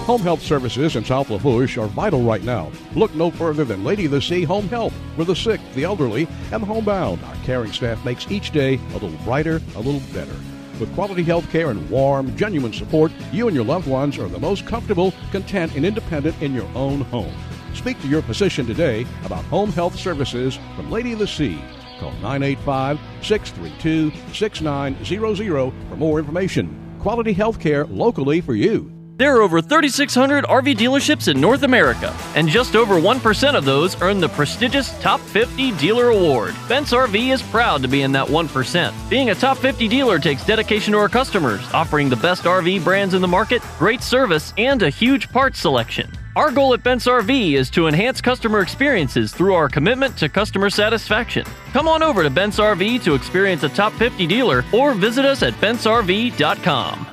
[0.03, 2.71] Home health services in South Lafourche are vital right now.
[2.95, 4.95] Look no further than Lady of the Sea Home Health.
[5.17, 8.93] For the sick, the elderly, and the homebound, our caring staff makes each day a
[8.93, 10.37] little brighter, a little better.
[10.79, 14.39] With quality health care and warm, genuine support, you and your loved ones are the
[14.39, 17.35] most comfortable, content, and independent in your own home.
[17.75, 21.61] Speak to your physician today about home health services from Lady of the Sea.
[21.99, 26.97] Call 985 632 6900 for more information.
[27.01, 28.93] Quality health care locally for you.
[29.19, 34.01] There are over 3,600 RV dealerships in North America, and just over 1% of those
[34.03, 36.55] earn the prestigious Top 50 Dealer Award.
[36.69, 39.11] Bent's RV is proud to be in that 1%.
[39.11, 43.15] Being a Top 50 dealer takes dedication to our customers, offering the best RV brands
[43.15, 46.11] in the market, great service, and a huge parts selection.
[46.35, 50.71] Our goal at Bent's RV is to enhance customer experiences through our commitment to customer
[50.71, 51.45] satisfaction.
[51.75, 55.43] Come on over to Bent's RV to experience a top 50 dealer or visit us
[55.43, 57.07] at bentsrv.com.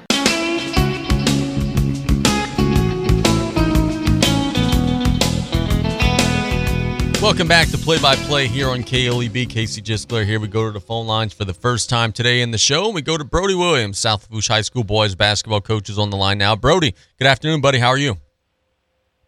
[7.21, 9.49] Welcome back to Play by Play here on KLEB.
[9.49, 10.39] Casey Gisclair here.
[10.39, 12.87] We go to the phone lines for the first time today in the show.
[12.87, 16.15] We go to Brody Williams, South Lafourche High School boys basketball coach, is on the
[16.15, 16.55] line now.
[16.55, 17.79] Brody, good afternoon, buddy.
[17.79, 18.15] How are you?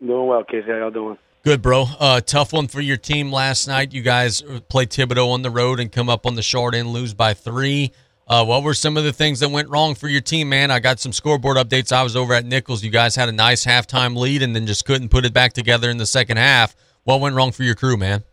[0.06, 0.68] Doing well, Casey.
[0.68, 1.18] How y'all doing?
[1.44, 1.86] Good, bro.
[2.00, 3.94] Uh, tough one for your team last night.
[3.94, 7.14] You guys play Thibodaux on the road and come up on the short end, lose
[7.14, 7.92] by three.
[8.28, 10.72] Uh, what were some of the things that went wrong for your team, man?
[10.72, 11.92] I got some scoreboard updates.
[11.92, 12.84] I was over at Nicholls.
[12.84, 15.90] You guys had a nice halftime lead and then just couldn't put it back together
[15.90, 16.76] in the second half.
[17.04, 18.24] What went wrong for your crew, man?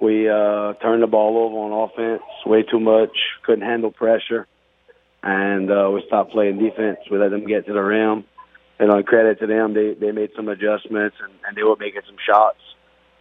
[0.00, 3.16] We uh, turned the ball over on offense way too much.
[3.44, 4.48] Couldn't handle pressure,
[5.22, 6.98] and uh, we stopped playing defense.
[7.10, 8.24] We let them get to the rim.
[8.82, 12.00] And on credit to them, they they made some adjustments and, and they were making
[12.04, 12.58] some shots.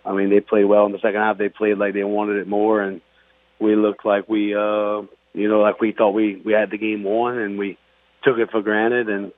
[0.04, 1.38] I mean, they played well in the second half.
[1.38, 3.00] They played like they wanted it more, and
[3.60, 7.04] we looked like we, uh, you know, like we thought we we had the game
[7.04, 7.78] won, and we
[8.24, 9.08] took it for granted.
[9.08, 9.34] And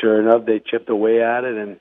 [0.00, 1.78] sure enough, they chipped away at it, and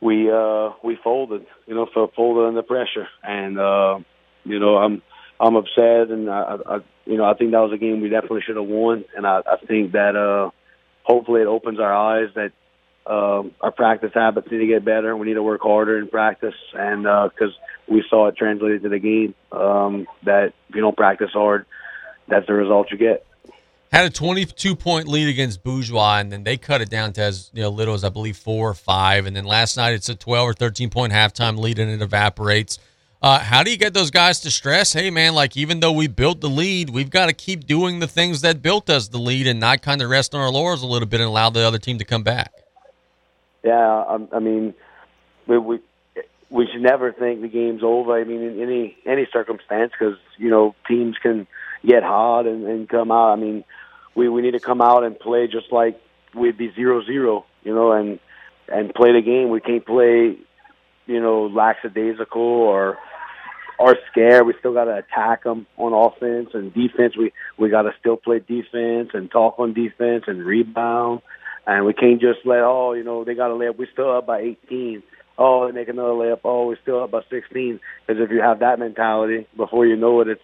[0.00, 3.98] we uh we folded, you know, for folded under pressure, and uh,
[4.44, 5.02] you know I'm
[5.38, 8.44] I'm upset, and I, I you know I think that was a game we definitely
[8.46, 10.52] should have won, and I, I think that uh
[11.06, 12.52] hopefully it opens our eyes that
[13.06, 15.16] uh, our practice habits need to get better.
[15.16, 18.88] We need to work harder in practice, and because uh, we saw it translated to
[18.88, 21.66] the game, um, that if you don't practice hard,
[22.26, 23.24] that's the result you get.
[23.92, 27.50] Had a 22 point lead against Bourgeois, and then they cut it down to as
[27.54, 29.26] you know, little as I believe four or five.
[29.26, 32.80] And then last night it's a 12 or 13 point halftime lead, and it evaporates.
[33.26, 34.92] Uh, how do you get those guys to stress?
[34.92, 38.06] Hey, man, like even though we built the lead, we've got to keep doing the
[38.06, 40.86] things that built us the lead, and not kind of rest on our laurels a
[40.86, 42.52] little bit and allow the other team to come back.
[43.64, 44.74] Yeah, I, I mean,
[45.48, 45.80] we, we
[46.50, 48.16] we should never think the game's over.
[48.16, 51.48] I mean, in any any circumstance, because you know teams can
[51.84, 53.32] get hot and, and come out.
[53.32, 53.64] I mean,
[54.14, 56.00] we we need to come out and play just like
[56.32, 58.20] we'd be zero zero, you know, and
[58.72, 59.50] and play the game.
[59.50, 60.36] We can't play,
[61.06, 62.98] you know, lackadaisical or
[63.78, 64.46] or scared.
[64.46, 67.16] We still got to attack them on offense and defense.
[67.16, 71.22] We we got to still play defense and talk on defense and rebound.
[71.66, 73.78] And we can't just let oh you know they got to lay up.
[73.78, 75.02] We still up by 18.
[75.38, 76.40] Oh, they make another layup.
[76.44, 77.78] Oh, we're still up by 16.
[78.06, 80.40] Because if you have that mentality, before you know it, it's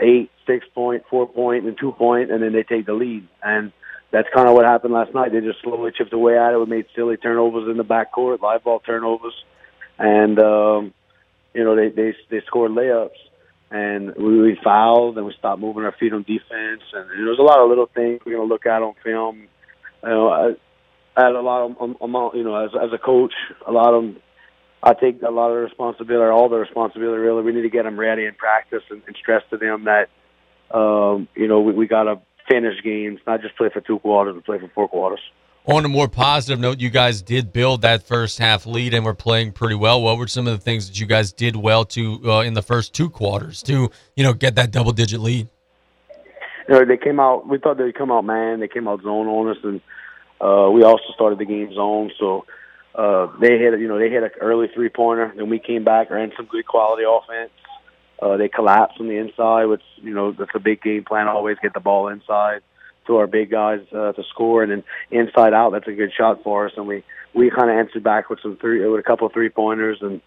[0.00, 3.28] eight, six point, four point, and two point, and then they take the lead.
[3.42, 3.72] And
[4.10, 5.32] that's kind of what happened last night.
[5.32, 6.58] They just slowly chipped away at it.
[6.58, 9.34] We made silly turnovers in the backcourt, live ball turnovers,
[9.98, 10.94] and um,
[11.54, 13.10] you know they they they scored layups.
[13.70, 16.82] And we, we fouled, and we stopped moving our feet on defense.
[16.94, 19.46] And there was a lot of little things we're to look at on film.
[20.02, 20.54] You know, I,
[21.14, 22.36] I had a lot of amount.
[22.36, 23.34] You know, as as a coach,
[23.66, 24.16] a lot of
[24.82, 27.20] I take a lot of responsibility, or all the responsibility.
[27.20, 30.08] Really, we need to get them ready in practice and, and stress to them that
[30.74, 34.34] um, you know we, we got to finish games, not just play for two quarters,
[34.36, 35.20] but play for four quarters.
[35.68, 39.12] On a more positive note, you guys did build that first half lead and were
[39.12, 40.00] playing pretty well.
[40.00, 42.62] What were some of the things that you guys did well to uh, in the
[42.62, 45.46] first two quarters to you know get that double digit lead?
[46.66, 47.46] You know, they came out.
[47.46, 48.60] We thought they'd come out man.
[48.60, 49.82] They came out zone on us, and
[50.40, 52.12] uh, we also started the game zone.
[52.18, 52.46] So
[52.94, 55.34] uh, they hit, you know, they hit an early three pointer.
[55.36, 57.50] Then we came back, ran some good quality offense.
[58.22, 61.28] Uh, they collapsed on the inside, which you know that's a big game plan.
[61.28, 62.62] Always get the ball inside
[63.08, 66.44] to our big guys uh, to score, and then inside out, that's a good shot
[66.44, 66.72] for us.
[66.76, 67.02] And we
[67.34, 70.20] we kind of answered back with some three, with a couple three pointers, and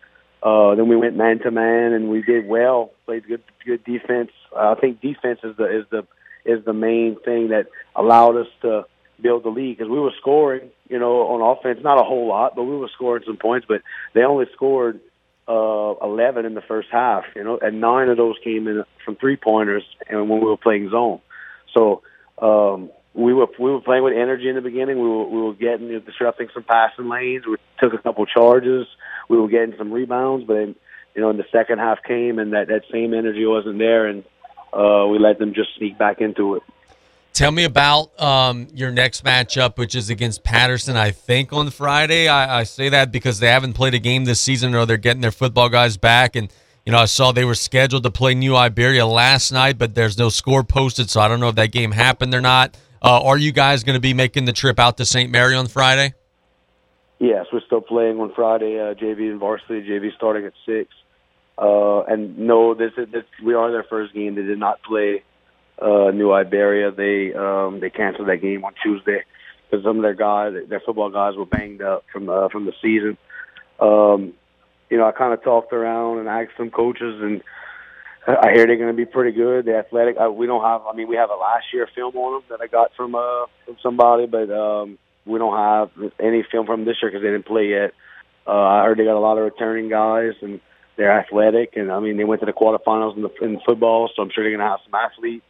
[0.43, 2.91] uh, then we went man to man, and we did well.
[3.05, 4.31] Played good good defense.
[4.53, 6.05] Uh, I think defense is the is the
[6.43, 8.85] is the main thing that allowed us to
[9.21, 12.55] build the lead because we were scoring, you know, on offense, not a whole lot,
[12.55, 13.65] but we were scoring some points.
[13.69, 13.81] But
[14.13, 14.99] they only scored
[15.47, 19.15] uh, 11 in the first half, you know, and nine of those came in from
[19.15, 21.19] three pointers, and when we were playing zone.
[21.75, 22.01] So
[22.41, 24.99] um, we were we were playing with energy in the beginning.
[24.99, 27.45] We were we were getting you know, disrupting some passing lanes.
[27.45, 28.87] We took a couple charges.
[29.29, 30.75] We were getting some rebounds, but then
[31.15, 34.23] you know, in the second half came, and that that same energy wasn't there, and
[34.73, 36.63] uh, we let them just sneak back into it.
[37.33, 42.27] Tell me about um, your next matchup, which is against Patterson, I think, on Friday.
[42.27, 45.21] I, I, say that because they haven't played a game this season or they're getting
[45.21, 46.35] their football guys back.
[46.35, 46.51] And,
[46.85, 50.17] you know, I saw they were scheduled to play New Iberia last night, but there's
[50.17, 52.77] no score posted, so I don't know if that game happened or not.
[53.01, 55.31] Uh, are you guys going to be making the trip out to St.
[55.31, 56.13] Mary on Friday?
[57.19, 59.87] Yes, we're still playing on Friday, uh, JV and varsity.
[59.87, 60.89] JV starting at 6.
[61.57, 64.33] Uh, and no, this, this we are their first game.
[64.33, 65.23] They did not play
[65.79, 66.91] uh, New Iberia.
[66.91, 69.23] They um, they canceled that game on Tuesday
[69.69, 72.73] because some of their guys, their football guys, were banged up from uh, from the
[72.81, 73.17] season.
[73.79, 74.33] Um,
[74.91, 77.41] you know, I kind of talked around and asked some coaches, and
[78.27, 79.65] I hear they're going to be pretty good.
[79.65, 80.81] The athletic, uh, we don't have.
[80.85, 83.45] I mean, we have a last year film on them that I got from uh
[83.65, 87.47] from somebody, but um, we don't have any film from this year because they didn't
[87.47, 87.93] play yet.
[88.45, 90.59] Uh, I heard they got a lot of returning guys, and
[90.97, 94.21] they're athletic, and I mean, they went to the quarterfinals in the in football, so
[94.21, 95.45] I'm sure they're going to have some athletes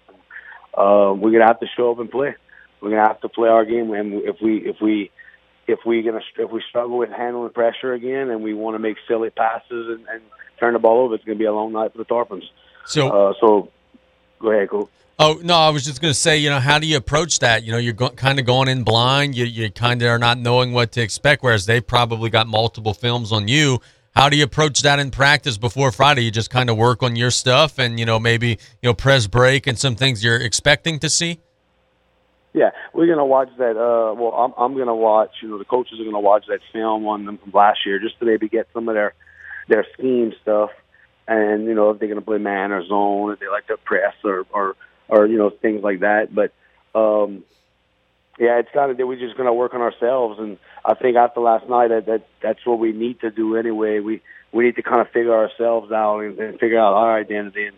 [0.73, 2.33] uh, we're gonna have to show up and play.
[2.79, 5.11] We're gonna have to play our game, and if we if we
[5.71, 8.97] if we gonna if we struggle with handling pressure again, and we want to make
[9.07, 10.21] silly passes and, and
[10.59, 12.43] turn the ball over, it's gonna be a long night for the Tarpons.
[12.85, 13.71] So uh, so
[14.39, 14.89] go ahead, cool.
[15.19, 17.63] Oh no, I was just going to say, you know, how do you approach that?
[17.63, 19.35] You know, you're go- kind of going in blind.
[19.35, 21.43] You you kind of are not knowing what to expect.
[21.43, 23.79] Whereas they've probably got multiple films on you.
[24.15, 26.23] How do you approach that in practice before Friday?
[26.23, 28.47] You just kind of work on your stuff and, you know, maybe,
[28.81, 31.39] you know, press break and some things you're expecting to see?
[32.53, 33.77] Yeah, we're gonna watch that.
[33.77, 35.31] Uh, well, I'm I'm gonna watch.
[35.41, 38.19] You know, the coaches are gonna watch that film on them from last year, just
[38.19, 39.13] to maybe get some of their
[39.69, 40.71] their scheme stuff,
[41.27, 44.15] and you know if they're gonna play man or zone, if they like to press
[44.25, 44.75] or or
[45.07, 46.35] or you know things like that.
[46.35, 46.51] But
[46.93, 47.43] um,
[48.37, 51.69] yeah, it's kind of we're just gonna work on ourselves, and I think after last
[51.69, 53.99] night that, that that's what we need to do anyway.
[53.99, 54.21] We
[54.51, 57.77] we need to kind of figure ourselves out and, and figure out our identity and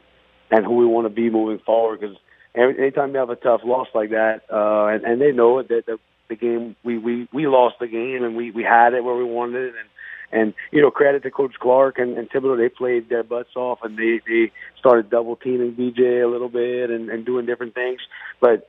[0.50, 2.00] and who we want to be moving forward.
[2.00, 2.18] Because
[2.56, 5.70] every, anytime you have a tough loss like that, uh, and, and they know it
[5.70, 6.00] that the,
[6.30, 9.24] the game we we we lost the game and we we had it where we
[9.24, 9.90] wanted it and.
[10.36, 12.58] And you know, credit to Coach Clark and, and Thibodaux.
[12.58, 16.90] They played their butts off, and they they started double teaming BJ a little bit
[16.90, 18.00] and, and doing different things.
[18.42, 18.66] But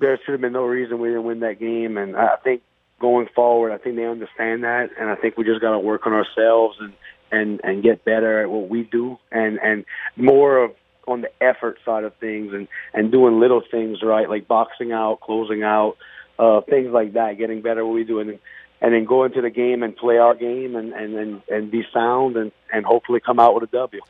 [0.00, 1.96] there should have been no reason we didn't win that game.
[1.96, 2.62] And I think
[3.00, 6.06] going forward, I think they understand that, and I think we just got to work
[6.06, 6.92] on ourselves and
[7.32, 9.84] and and get better at what we do, and and
[10.16, 10.72] more of
[11.10, 15.20] on the effort side of things, and and doing little things right, like boxing out,
[15.20, 15.96] closing out,
[16.38, 18.38] uh, things like that, getting better what we do, and
[18.80, 21.82] and then go into the game and play our game, and and and, and be
[21.92, 24.00] sound, and and hopefully come out with a W.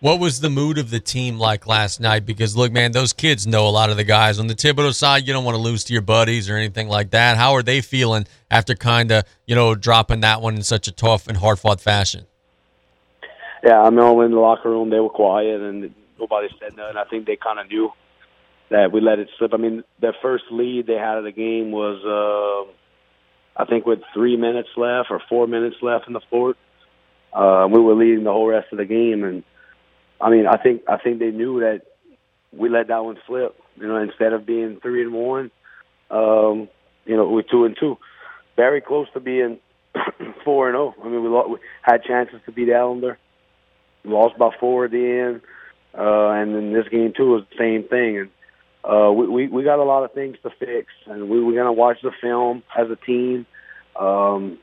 [0.00, 2.24] What was the mood of the team like last night?
[2.24, 5.26] Because look, man, those kids know a lot of the guys on the Thibodaux side.
[5.26, 7.36] You don't want to lose to your buddies or anything like that.
[7.36, 10.92] How are they feeling after kind of you know dropping that one in such a
[10.92, 12.26] tough and hard fought fashion?
[13.64, 16.96] Yeah, I know in the locker room they were quiet and nobody said nothing.
[16.96, 17.92] I think they kind of knew
[18.70, 19.54] that we let it slip.
[19.54, 24.00] I mean, their first lead they had of the game was, uh, I think, with
[24.14, 26.56] three minutes left or four minutes left in the fourth.
[27.32, 29.42] Uh, we were leading the whole rest of the game, and
[30.20, 31.82] I mean, I think I think they knew that
[32.52, 33.56] we let that one slip.
[33.76, 35.50] You know, instead of being three and one,
[36.10, 36.68] um,
[37.04, 37.98] you know, we're two and two,
[38.56, 39.58] very close to being
[40.44, 40.94] four and zero.
[41.02, 43.16] I mean, we, lost, we had chances to beat Ellender,
[44.04, 45.42] lost by four at the end,
[45.98, 48.18] uh, and then this game too was the same thing.
[48.18, 48.30] And
[48.84, 51.72] uh, we, we we got a lot of things to fix, and we we're gonna
[51.72, 53.46] watch the film as a team.
[53.98, 54.58] Um,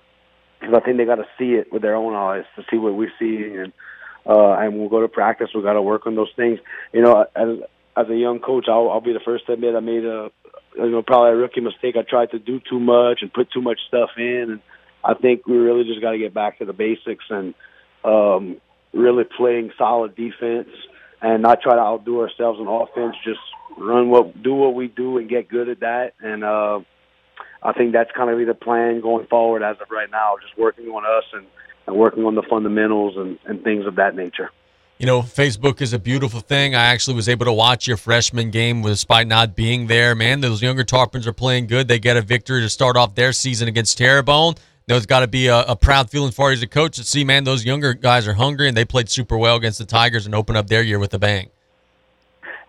[0.59, 2.95] because I think they got to see it with their own eyes to see what
[2.95, 3.73] we see, and
[4.25, 5.49] uh, and we'll go to practice.
[5.53, 6.59] We got to work on those things.
[6.93, 7.59] You know, as
[7.97, 10.31] as a young coach, I'll, I'll be the first to admit I made a
[10.77, 11.95] you know probably a rookie mistake.
[11.97, 14.59] I tried to do too much and put too much stuff in, and
[15.03, 17.53] I think we really just got to get back to the basics and
[18.03, 18.57] um,
[18.93, 20.69] really playing solid defense
[21.22, 23.16] and not try to outdo ourselves on offense.
[23.24, 23.39] Just
[23.78, 26.13] run what do what we do and get good at that.
[26.20, 26.80] And uh,
[27.61, 30.36] I think that's kind of be the plan going forward as of right now.
[30.41, 31.45] Just working on us and,
[31.88, 34.51] and working on the fundamentals and, and things of that nature.
[34.97, 36.74] You know, Facebook is a beautiful thing.
[36.74, 40.16] I actually was able to watch your freshman game despite not being there.
[40.16, 41.89] Man, those younger Tarpons are playing good.
[41.89, 44.55] They get a victory to start off their season against Terrebonne.
[44.88, 47.23] There's got to be a, a, proud feeling for you as a coach to see,
[47.23, 50.36] man, those younger guys are hungry and they played super well against the Tigers and
[50.36, 51.49] open up their year with a bang.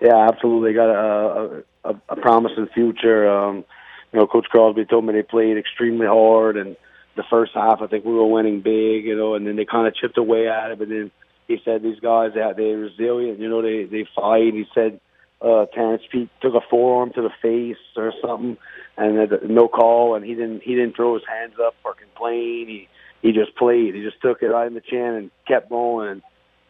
[0.01, 0.73] Yeah, absolutely.
[0.73, 3.29] Got a, a, a promising future.
[3.29, 3.65] Um,
[4.13, 6.77] you know, Coach Crosby told me they played extremely hard, and
[7.17, 9.87] the first half I think we were winning big, you know, and then they kind
[9.87, 10.79] of chipped away at it.
[10.79, 11.11] But then
[11.49, 14.55] he said these guys they're resilient, you know, they they fight.
[14.55, 15.01] He said
[15.47, 18.57] uh, Terrence Pete took a forearm to the face or something,
[18.97, 22.67] and no call, and he didn't he didn't throw his hands up or complain.
[22.67, 22.89] He
[23.23, 23.95] he just played.
[23.95, 26.09] He just took it right in the chin and kept going.
[26.09, 26.23] And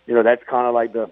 [0.06, 1.10] you know that's kind of like the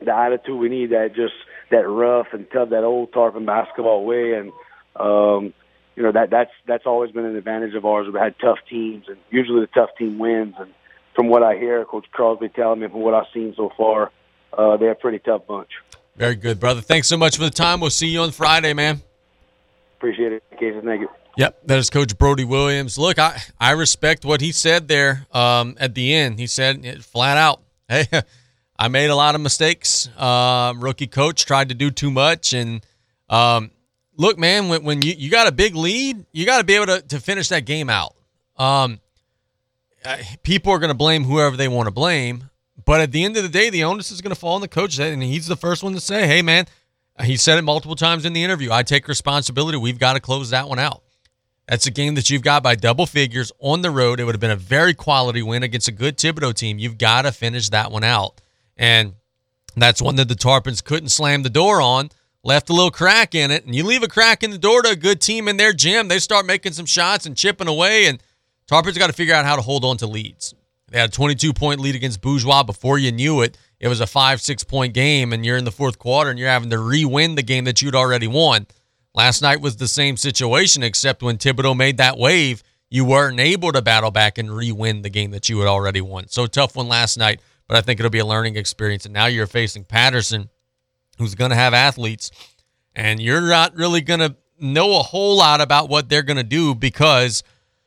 [0.00, 0.90] the attitude we need.
[0.90, 1.34] That just
[1.70, 4.34] that rough and tough, that old Tarpon basketball way.
[4.34, 4.50] And
[4.96, 5.54] um,
[5.94, 8.06] you know that that's that's always been an advantage of ours.
[8.06, 10.56] We've had tough teams, and usually the tough team wins.
[10.58, 10.72] And
[11.14, 14.10] from what I hear, Coach Crosby telling me from what I've seen so far,
[14.52, 15.70] uh, they're a pretty tough bunch.
[16.16, 16.80] Very good, brother.
[16.80, 17.80] Thanks so much for the time.
[17.80, 19.00] We'll see you on Friday, man.
[19.96, 20.80] Appreciate it, Casey.
[20.84, 21.08] Thank you.
[21.36, 22.98] Yep, that is Coach Brody Williams.
[22.98, 26.38] Look, I, I respect what he said there um, at the end.
[26.38, 28.06] He said flat out, hey,
[28.78, 30.10] I made a lot of mistakes.
[30.16, 32.52] Uh, rookie coach tried to do too much.
[32.52, 32.84] And
[33.30, 33.70] um,
[34.16, 36.86] look, man, when, when you, you got a big lead, you got to be able
[36.86, 38.14] to, to finish that game out.
[38.58, 39.00] Um,
[40.42, 42.50] people are going to blame whoever they want to blame.
[42.84, 44.68] But at the end of the day, the onus is going to fall on the
[44.68, 44.98] coach.
[44.98, 46.66] And he's the first one to say, hey, man,
[47.22, 48.72] he said it multiple times in the interview.
[48.72, 49.78] I take responsibility.
[49.78, 51.02] We've got to close that one out.
[51.68, 54.18] That's a game that you've got by double figures on the road.
[54.18, 56.78] It would have been a very quality win against a good Thibodaux team.
[56.78, 58.40] You've got to finish that one out.
[58.76, 59.14] And
[59.76, 62.10] that's one that the Tarpons couldn't slam the door on,
[62.42, 63.64] left a little crack in it.
[63.64, 66.08] And you leave a crack in the door to a good team in their gym,
[66.08, 68.06] they start making some shots and chipping away.
[68.06, 68.22] And
[68.66, 70.54] Tarpons got to figure out how to hold on to leads.
[70.92, 73.56] They had a 22 point lead against Bourgeois before you knew it.
[73.80, 76.48] It was a five, six point game, and you're in the fourth quarter and you're
[76.48, 78.66] having to re win the game that you'd already won.
[79.14, 83.72] Last night was the same situation, except when Thibodaux made that wave, you weren't able
[83.72, 86.28] to battle back and re win the game that you had already won.
[86.28, 89.06] So tough one last night, but I think it'll be a learning experience.
[89.06, 90.50] And now you're facing Patterson,
[91.16, 92.30] who's going to have athletes,
[92.94, 96.42] and you're not really going to know a whole lot about what they're going to
[96.42, 97.42] do because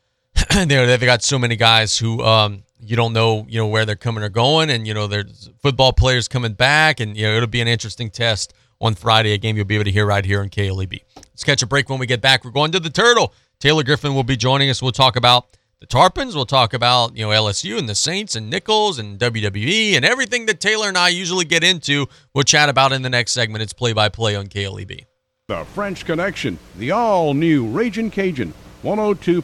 [0.54, 4.22] they've got so many guys who um, you don't know, you know, where they're coming
[4.22, 7.60] or going, and you know, there's football players coming back, and you know, it'll be
[7.60, 10.48] an interesting test on Friday, a game you'll be able to hear right here on
[10.48, 11.00] KLEB.
[11.16, 12.44] Let's catch a break when we get back.
[12.44, 13.32] We're going to the Turtle.
[13.58, 14.82] Taylor Griffin will be joining us.
[14.82, 16.34] We'll talk about the Tarpons.
[16.34, 20.46] We'll talk about, you know, LSU and the Saints and Nicholls and WWE and everything
[20.46, 22.06] that Taylor and I usually get into.
[22.34, 23.62] We'll chat about in the next segment.
[23.62, 25.06] It's play by play on KLEB.
[25.48, 28.52] The French Connection, the all new Raging Cajun,
[28.82, 29.42] 102.7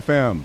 [0.00, 0.44] FM.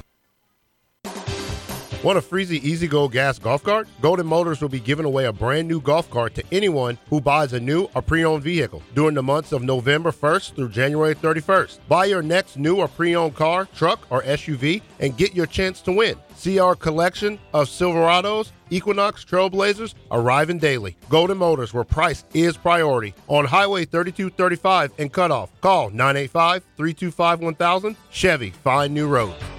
[2.02, 3.86] Want a Freezy E-Z-GO gas golf cart?
[4.00, 7.52] Golden Motors will be giving away a brand new golf cart to anyone who buys
[7.52, 11.80] a new or pre-owned vehicle during the months of November 1st through January 31st.
[11.90, 15.92] Buy your next new or pre-owned car, truck, or SUV and get your chance to
[15.92, 16.16] win.
[16.36, 20.96] See our collection of Silverados, Equinox, Trailblazers arriving daily.
[21.10, 23.14] Golden Motors, where price is priority.
[23.28, 25.50] On Highway 3235 and Cut Off.
[25.60, 27.96] Call 985 325 1000.
[28.10, 29.59] Chevy, find new roads.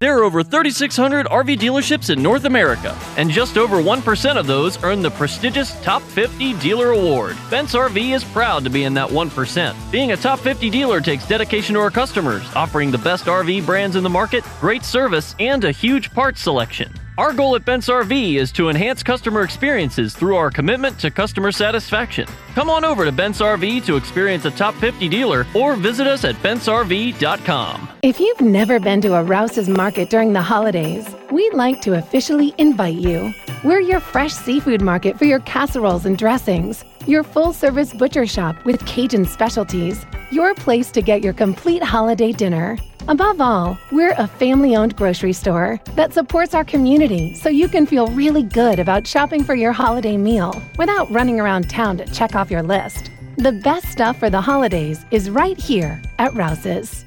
[0.00, 4.80] There are over 3,600 RV dealerships in North America, and just over 1% of those
[4.84, 7.36] earn the prestigious Top 50 Dealer Award.
[7.50, 9.90] Bent's RV is proud to be in that 1%.
[9.90, 13.96] Being a Top 50 dealer takes dedication to our customers, offering the best RV brands
[13.96, 16.92] in the market, great service, and a huge parts selection.
[17.18, 21.50] Our goal at Bent's RV is to enhance customer experiences through our commitment to customer
[21.50, 22.28] satisfaction.
[22.54, 26.22] Come on over to Bent's RV to experience a top 50 dealer or visit us
[26.22, 27.88] at bentsrv.com.
[28.02, 32.54] If you've never been to a Rouse's market during the holidays, we'd like to officially
[32.56, 33.34] invite you.
[33.64, 38.62] We're your fresh seafood market for your casseroles and dressings, your full service butcher shop
[38.64, 42.78] with Cajun specialties, your place to get your complete holiday dinner.
[43.08, 47.86] Above all, we're a family owned grocery store that supports our community so you can
[47.86, 52.34] feel really good about shopping for your holiday meal without running around town to check
[52.34, 53.10] off your list.
[53.38, 57.06] The best stuff for the holidays is right here at Rouse's.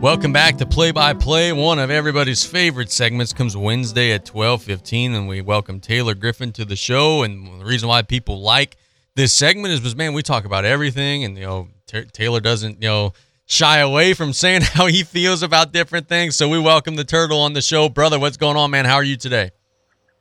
[0.00, 1.52] Welcome back to Play by Play.
[1.52, 6.64] One of everybody's favorite segments comes Wednesday at 12:15 and we welcome Taylor Griffin to
[6.64, 8.78] the show and the reason why people like
[9.14, 12.82] this segment is because man, we talk about everything and you know T- Taylor doesn't,
[12.82, 13.12] you know,
[13.44, 16.34] shy away from saying how he feels about different things.
[16.34, 17.90] So we welcome the Turtle on the show.
[17.90, 18.86] Brother, what's going on, man?
[18.86, 19.50] How are you today?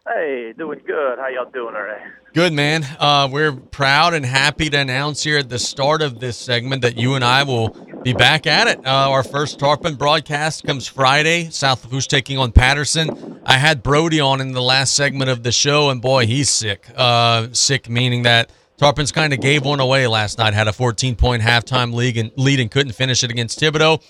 [0.05, 1.19] Hey, doing good.
[1.19, 2.03] How y'all doing today?
[2.33, 2.85] Good, man.
[2.99, 6.97] Uh, we're proud and happy to announce here at the start of this segment that
[6.97, 7.69] you and I will
[8.03, 8.85] be back at it.
[8.85, 11.49] Uh, our first Tarpon broadcast comes Friday.
[11.49, 13.41] South Lafourche taking on Patterson.
[13.45, 16.85] I had Brody on in the last segment of the show, and boy, he's sick.
[16.95, 20.53] Uh, sick meaning that Tarpons kind of gave one away last night.
[20.53, 24.01] Had a 14 point halftime lead and lead and couldn't finish it against Thibodaux.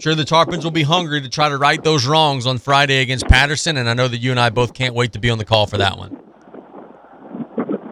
[0.00, 3.26] Sure, the Tarpons will be hungry to try to right those wrongs on Friday against
[3.26, 5.46] Patterson, and I know that you and I both can't wait to be on the
[5.46, 6.20] call for that one.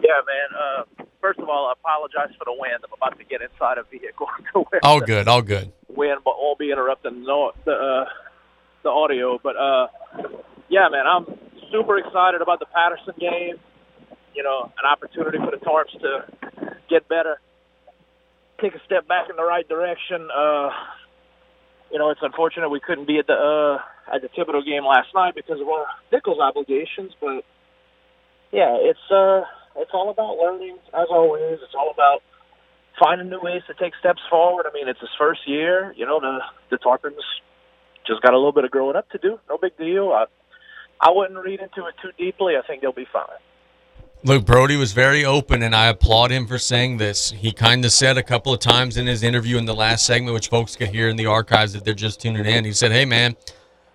[0.03, 0.49] Yeah, man.
[0.53, 2.83] Uh, first of all, I apologize for the wind.
[2.83, 4.27] I'm about to get inside a vehicle.
[4.83, 5.71] all good, all good.
[5.87, 8.05] Wind, but will be interrupting the the, uh,
[8.83, 9.39] the audio.
[9.41, 9.87] But uh,
[10.69, 11.25] yeah, man, I'm
[11.71, 13.55] super excited about the Patterson game.
[14.35, 17.39] You know, an opportunity for the Tarps to get better,
[18.61, 20.27] take a step back in the right direction.
[20.29, 20.69] Uh,
[21.91, 25.07] you know, it's unfortunate we couldn't be at the uh, at the Thibodaux game last
[25.15, 27.43] night because of our Nicholls obligations, but
[28.51, 29.41] yeah, it's uh,
[29.77, 31.59] it's all about learning as always.
[31.63, 32.21] It's all about
[32.99, 34.65] finding new ways to take steps forward.
[34.69, 35.93] I mean, it's his first year.
[35.95, 37.13] You know, the the Tarpons
[38.05, 39.39] just got a little bit of growing up to do.
[39.49, 40.11] No big deal.
[40.11, 40.25] I
[40.99, 42.55] I wouldn't read into it too deeply.
[42.57, 43.25] I think they'll be fine.
[44.23, 47.31] Luke Brody was very open, and I applaud him for saying this.
[47.31, 50.33] He kind of said a couple of times in his interview in the last segment,
[50.33, 52.65] which folks can hear in the archives if they're just tuning in.
[52.65, 53.35] He said, Hey, man,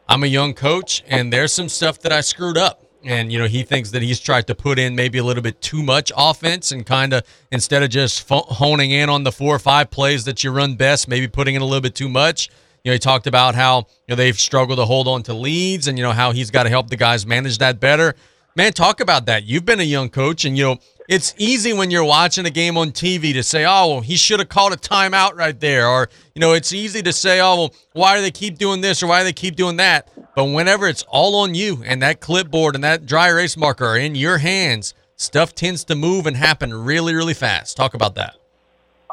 [0.09, 2.85] I'm a young coach, and there's some stuff that I screwed up.
[3.05, 5.61] And, you know, he thinks that he's tried to put in maybe a little bit
[5.61, 9.59] too much offense and kind of, instead of just honing in on the four or
[9.59, 12.49] five plays that you run best, maybe putting in a little bit too much.
[12.85, 15.89] You know, he talked about how, you know, they've struggled to hold on to leads
[15.89, 18.15] and, you know, how he's got to help the guys manage that better.
[18.55, 19.45] Man, talk about that.
[19.45, 20.79] You've been a young coach and, you know,
[21.09, 24.39] it's easy when you're watching a game on TV to say, oh, well, he should
[24.39, 25.89] have called a timeout right there.
[25.89, 29.03] Or, you know, it's easy to say, oh, well, why do they keep doing this
[29.03, 30.09] or why do they keep doing that?
[30.35, 33.99] But whenever it's all on you and that clipboard and that dry erase marker are
[33.99, 37.77] in your hands, stuff tends to move and happen really, really fast.
[37.77, 38.37] Talk about that.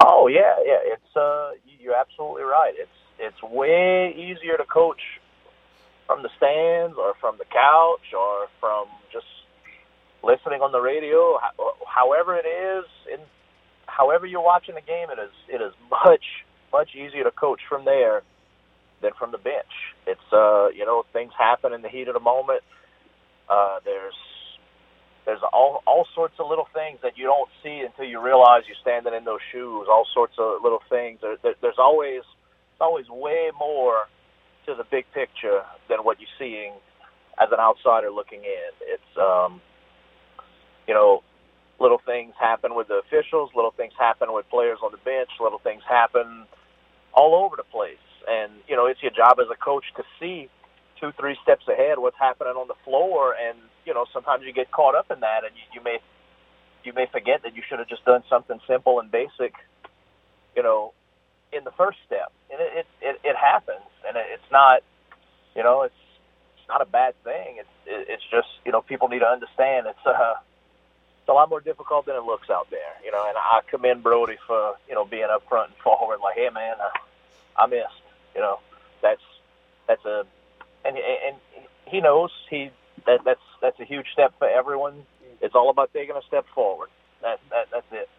[0.02, 0.80] Oh yeah, yeah.
[0.84, 2.74] It's uh, you're absolutely right.
[2.78, 2.90] It's
[3.20, 5.02] it's way easier to coach
[6.08, 9.28] from the stands or from the couch or from just
[10.24, 11.38] listening on the radio.
[11.86, 13.20] However it is, in
[13.88, 16.24] however you're watching the game, it is it is much
[16.72, 18.22] much easier to coach from there
[19.02, 19.74] than from the bench.
[20.08, 22.62] It's uh, you know things happen in the heat of the moment.
[23.50, 24.16] Uh, there's
[25.26, 28.82] there's all all sorts of little things that you don't see until you realize you're
[28.82, 29.88] standing in those shoes.
[29.90, 31.20] All sorts of little things.
[31.22, 32.24] There, there, there's always
[32.82, 34.08] always way more
[34.68, 36.74] to the big picture than what you're seeing
[37.40, 38.72] as an outsider looking in.
[38.82, 39.62] It's um,
[40.88, 41.24] you know,
[41.80, 45.60] little things happen with the officials, little things happen with players on the bench, little
[45.60, 46.46] things happen
[47.14, 47.98] all over the place.
[48.30, 50.50] And, you know, it's your job as a coach to see
[51.00, 54.72] two, three steps ahead what's happening on the floor and, you know, sometimes you get
[54.72, 56.00] caught up in that and you, you may
[56.84, 59.54] you may forget that you should have just done something simple and basic,
[60.56, 60.94] you know,
[61.52, 62.32] in the first step.
[62.52, 64.84] And it it, it, it happens and it, it's not
[65.56, 65.96] you know, it's
[66.58, 67.58] it's not a bad thing.
[67.58, 70.36] It's it, it's just, you know, people need to understand it's uh
[71.30, 73.24] a lot more difficult than it looks out there, you know.
[73.28, 76.76] And I commend Brody for you know being up front and forward, like, hey man,
[76.80, 78.02] I, I missed,
[78.40, 78.60] you know.
[79.02, 79.22] That's
[79.88, 80.24] that's a
[80.86, 81.36] and and
[81.86, 82.72] he knows he
[83.06, 85.04] that that's that's a huge step for everyone.
[85.42, 86.90] It's all about taking a step forward.
[87.22, 88.10] That, that that's it.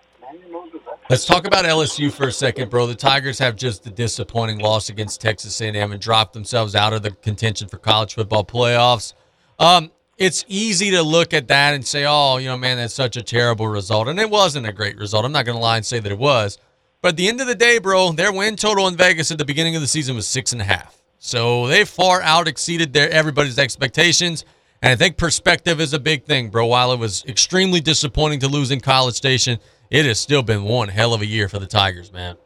[1.08, 2.86] Let's talk about LSU for a second, bro.
[2.86, 7.02] The Tigers have just a disappointing loss against Texas A&M and dropped themselves out of
[7.02, 9.14] the contention for college football playoffs.
[9.58, 13.16] Um, it's easy to look at that and say, oh, you know, man, that's such
[13.16, 14.08] a terrible result.
[14.08, 15.24] And it wasn't a great result.
[15.24, 16.58] I'm not going to lie and say that it was.
[17.02, 19.44] But at the end of the day, bro, their win total in Vegas at the
[19.44, 21.00] beginning of the season was six and a half.
[21.18, 24.44] So they far out exceeded their everybody's expectations.
[24.82, 26.66] And I think perspective is a big thing, bro.
[26.66, 29.58] While it was extremely disappointing to lose in College Station,
[29.90, 32.36] it has still been one hell of a year for the Tigers, man.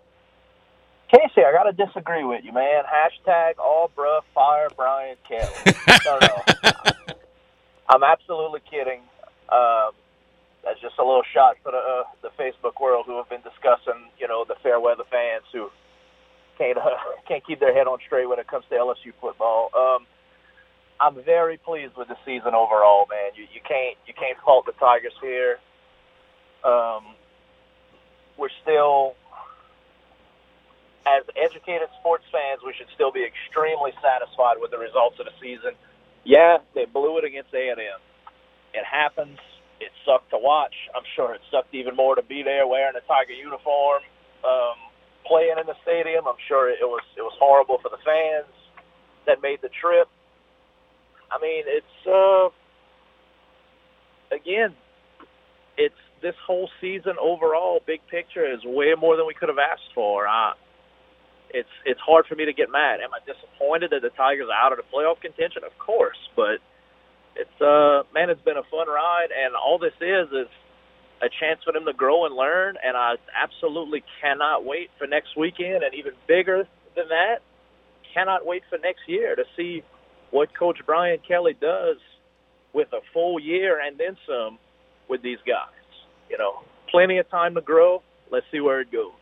[1.11, 2.85] Casey, I gotta disagree with you, man.
[2.85, 5.77] Hashtag all bruh fire Brian Kelly.
[6.05, 7.15] no, no.
[7.89, 9.01] I'm absolutely kidding.
[9.49, 9.91] Um,
[10.65, 14.11] that's just a little shot for the uh, the Facebook world who have been discussing,
[14.19, 15.71] you know, the fair weather fans who
[16.59, 16.97] can't uh,
[17.29, 19.71] can't keep their head on straight when it comes to LSU football.
[19.75, 20.07] Um,
[21.01, 23.33] I'm very pleased with the season overall, man.
[23.37, 25.59] You you can't you can't fault the Tigers here.
[26.65, 27.15] Um,
[28.39, 29.15] we're still,
[31.07, 35.33] as educated sports fans, we should still be extremely satisfied with the results of the
[35.41, 35.77] season
[36.25, 38.01] yeah, they blew it against A and M.
[38.73, 39.39] It happens.
[39.85, 40.74] It sucked to watch.
[40.97, 44.01] I'm sure it sucked even more to be there wearing a Tiger uniform,
[44.45, 44.76] um,
[45.28, 46.24] playing in the stadium.
[46.26, 48.49] I'm sure it was it was horrible for the fans
[49.26, 50.09] that made the trip.
[51.30, 52.49] I mean, it's uh,
[54.35, 54.74] again,
[55.76, 59.93] it's this whole season overall, big picture, is way more than we could have asked
[59.95, 60.26] for.
[60.26, 60.57] Uh,
[61.51, 63.01] it's it's hard for me to get mad.
[63.01, 65.62] Am I disappointed that the Tigers are out of the playoff contention?
[65.64, 66.59] Of course, but
[67.37, 70.49] it's uh man, it's been a fun ride, and all this is is
[71.22, 72.76] a chance for them to grow and learn.
[72.85, 76.66] And I absolutely cannot wait for next weekend, and even bigger
[76.97, 77.39] than that,
[78.12, 79.82] cannot wait for next year to see
[80.30, 81.97] what Coach Brian Kelly does
[82.72, 84.59] with a full year and then some
[85.09, 85.68] with these guys.
[86.28, 88.03] You know, plenty of time to grow.
[88.30, 89.12] Let's see where it goes.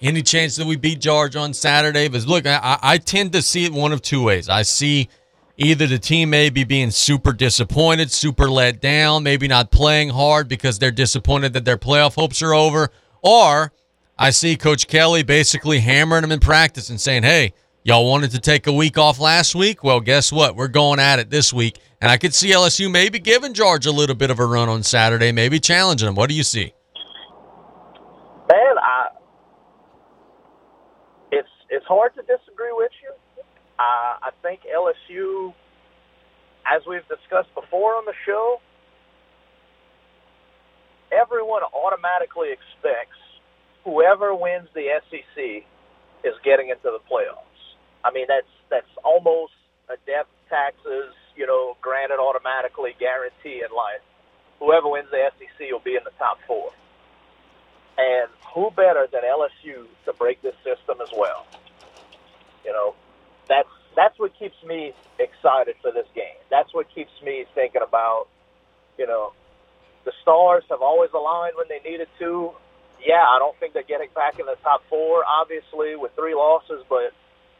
[0.00, 2.08] Any chance that we beat Georgia on Saturday?
[2.08, 4.48] But look, I, I tend to see it one of two ways.
[4.48, 5.08] I see
[5.56, 10.48] either the team may be being super disappointed, super let down, maybe not playing hard
[10.48, 12.90] because they're disappointed that their playoff hopes are over,
[13.22, 13.72] or
[14.18, 17.52] I see Coach Kelly basically hammering them in practice and saying, hey,
[17.82, 19.82] y'all wanted to take a week off last week?
[19.82, 20.56] Well, guess what?
[20.56, 21.78] We're going at it this week.
[22.00, 24.82] And I could see LSU maybe giving George a little bit of a run on
[24.82, 26.14] Saturday, maybe challenging them.
[26.14, 26.74] What do you see?
[28.50, 29.08] Man, I
[31.32, 33.03] it's it's hard to disagree with you.
[33.78, 35.52] Uh, I think LSU,
[36.66, 38.60] as we've discussed before on the show,
[41.12, 43.18] everyone automatically expects
[43.84, 45.64] whoever wins the SEC
[46.24, 47.42] is getting into the playoffs.
[48.04, 49.52] I mean, that's that's almost
[49.88, 54.02] a death taxes you know, granted automatically guarantee in life.
[54.58, 56.70] Whoever wins the SEC will be in the top four.
[57.98, 61.46] And who better than LSU to break this system as well?
[62.64, 62.94] You know,
[63.48, 66.38] that's that's what keeps me excited for this game.
[66.50, 68.26] That's what keeps me thinking about,
[68.98, 69.32] you know,
[70.04, 72.52] the stars have always aligned when they needed to.
[73.04, 76.84] Yeah, I don't think they're getting back in the top four, obviously, with three losses,
[76.88, 77.12] but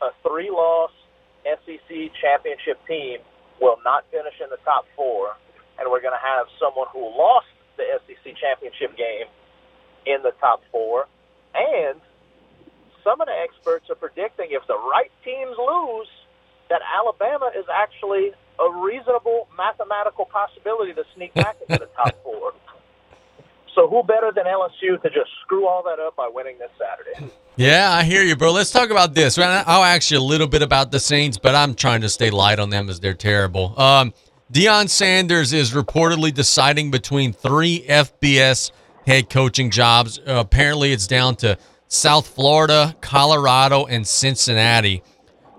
[0.03, 0.91] a three loss
[1.45, 1.89] SEC
[2.20, 3.18] championship team
[3.61, 5.37] will not finish in the top four,
[5.78, 9.28] and we're going to have someone who lost the SEC championship game
[10.07, 11.07] in the top four.
[11.55, 12.01] And
[13.05, 16.09] some of the experts are predicting if the right teams lose,
[16.71, 22.55] that Alabama is actually a reasonable mathematical possibility to sneak back into the top four.
[23.75, 27.33] So who better than LSU to just screw all that up by winning this Saturday?
[27.57, 28.53] Yeah, I hear you, bro.
[28.53, 29.37] Let's talk about this.
[29.37, 32.59] I'll ask you a little bit about the Saints, but I'm trying to stay light
[32.59, 33.79] on them as they're terrible.
[33.79, 34.15] Um,
[34.53, 38.71] Deion Sanders is reportedly deciding between three FBS
[39.07, 40.19] head coaching jobs.
[40.19, 41.59] Uh, apparently, it's down to
[41.95, 45.03] South Florida, Colorado, and Cincinnati.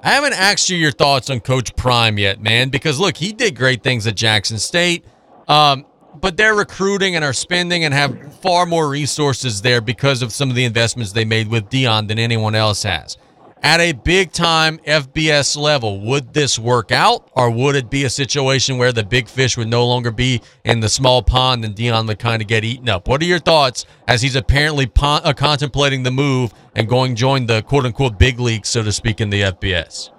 [0.04, 3.56] I haven't asked you your thoughts on Coach Prime yet, man, because look, he did
[3.56, 5.06] great things at Jackson State.
[5.48, 5.86] Um,
[6.22, 10.50] but they're recruiting and are spending and have far more resources there because of some
[10.50, 13.18] of the investments they made with Deion than anyone else has.
[13.64, 18.10] At a big time FBS level, would this work out, or would it be a
[18.10, 22.08] situation where the big fish would no longer be in the small pond and Deion
[22.08, 23.08] would kind of get eaten up?
[23.08, 27.48] What are your thoughts as he's apparently pon- uh, contemplating the move and going join
[27.48, 30.12] the quote unquote big league, so to speak, in the FBS?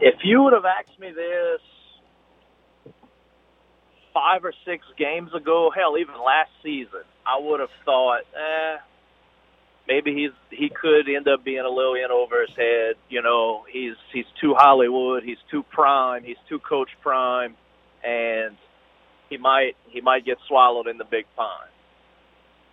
[0.00, 1.60] If you would have asked me this
[4.12, 8.76] five or six games ago, hell, even last season, I would have thought, eh,
[9.88, 12.96] maybe he's he could end up being a little in over his head.
[13.08, 17.56] You know, he's he's too Hollywood, he's too prime, he's too coach prime,
[18.04, 18.56] and
[19.30, 21.70] he might he might get swallowed in the big pond.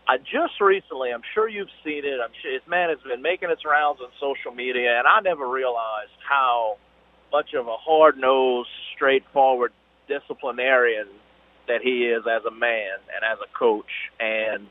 [0.07, 2.19] I just recently, I'm sure you've seen it.
[2.21, 5.47] I'm sure this man has been making its rounds on social media, and I never
[5.47, 6.77] realized how
[7.31, 9.71] much of a hard nosed, straightforward
[10.07, 11.07] disciplinarian
[11.67, 14.11] that he is as a man and as a coach.
[14.19, 14.67] And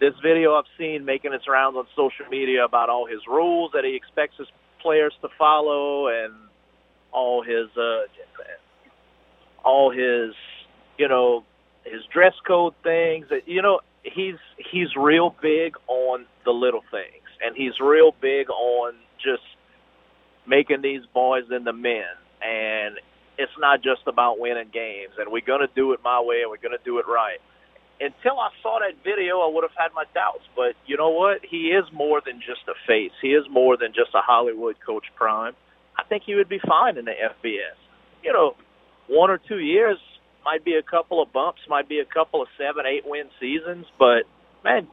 [0.00, 3.84] this video I've seen making its rounds on social media about all his rules that
[3.84, 4.48] he expects his
[4.80, 6.32] players to follow and
[7.12, 8.02] all his uh
[9.64, 10.34] all his
[10.98, 11.44] you know
[11.84, 14.36] his dress code things you know he's
[14.70, 19.42] he's real big on the little things and he's real big on just
[20.46, 22.04] making these boys into men
[22.42, 22.98] and
[23.38, 26.62] it's not just about winning games, and we're to do it my way, and we're
[26.76, 27.38] to do it right.
[28.00, 30.44] Until I saw that video, I would have had my doubts.
[30.56, 31.40] But you know what?
[31.48, 33.12] He is more than just a face.
[33.22, 35.54] He is more than just a Hollywood Coach Prime.
[35.96, 37.78] I think he would be fine in the FBS.
[38.22, 38.56] You know,
[39.06, 39.98] one or two years
[40.44, 43.86] might be a couple of bumps, might be a couple of seven, eight win seasons.
[43.98, 44.24] But
[44.64, 44.88] man,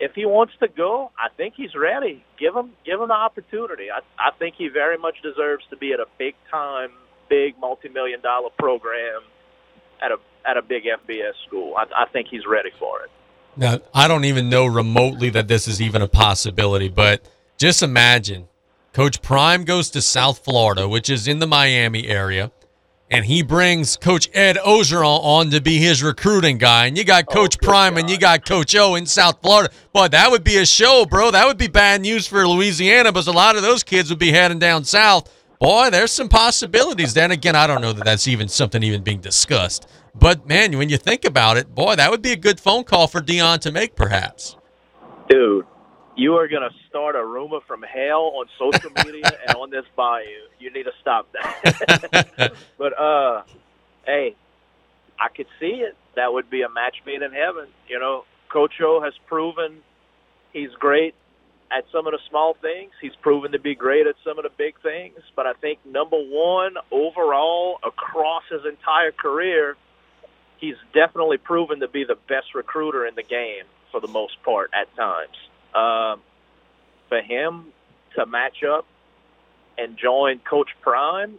[0.00, 2.24] if he wants to go, I think he's ready.
[2.38, 3.90] Give him, give him the opportunity.
[3.90, 6.90] I, I think he very much deserves to be at a big time
[7.28, 9.20] big multi-million dollar program
[10.02, 10.16] at a
[10.46, 11.74] at a big FBS school.
[11.76, 13.10] I, I think he's ready for it.
[13.56, 17.22] Now, I don't even know remotely that this is even a possibility, but
[17.56, 18.46] just imagine
[18.92, 22.52] Coach Prime goes to South Florida, which is in the Miami area,
[23.10, 26.86] and he brings Coach Ed Orgeron on to be his recruiting guy.
[26.86, 28.00] And you got oh, Coach Prime God.
[28.00, 29.72] and you got Coach O in South Florida.
[29.92, 31.30] Boy, that would be a show, bro.
[31.30, 34.30] That would be bad news for Louisiana because a lot of those kids would be
[34.30, 37.14] heading down south boy, there's some possibilities.
[37.14, 39.88] Then again, I don't know that that's even something even being discussed.
[40.14, 43.06] But man, when you think about it, boy, that would be a good phone call
[43.06, 44.56] for Deion to make, perhaps.
[45.28, 45.66] Dude,
[46.16, 49.84] you are going to start a rumor from hell on social media and on this
[49.96, 50.26] bayou.
[50.58, 52.52] You need to stop that.
[52.78, 53.42] but uh,
[54.06, 54.34] hey,
[55.20, 55.96] I could see it.
[56.16, 57.68] That would be a match made in heaven.
[57.88, 59.82] You know, Coach O has proven
[60.52, 61.14] he's great
[61.70, 62.92] at some of the small things.
[63.00, 65.18] He's proven to be great at some of the big things.
[65.36, 69.76] But I think number one overall across his entire career,
[70.58, 74.70] he's definitely proven to be the best recruiter in the game for the most part
[74.74, 75.36] at times.
[75.74, 76.22] Um,
[77.08, 77.72] for him
[78.16, 78.86] to match up
[79.76, 81.38] and join Coach Prime,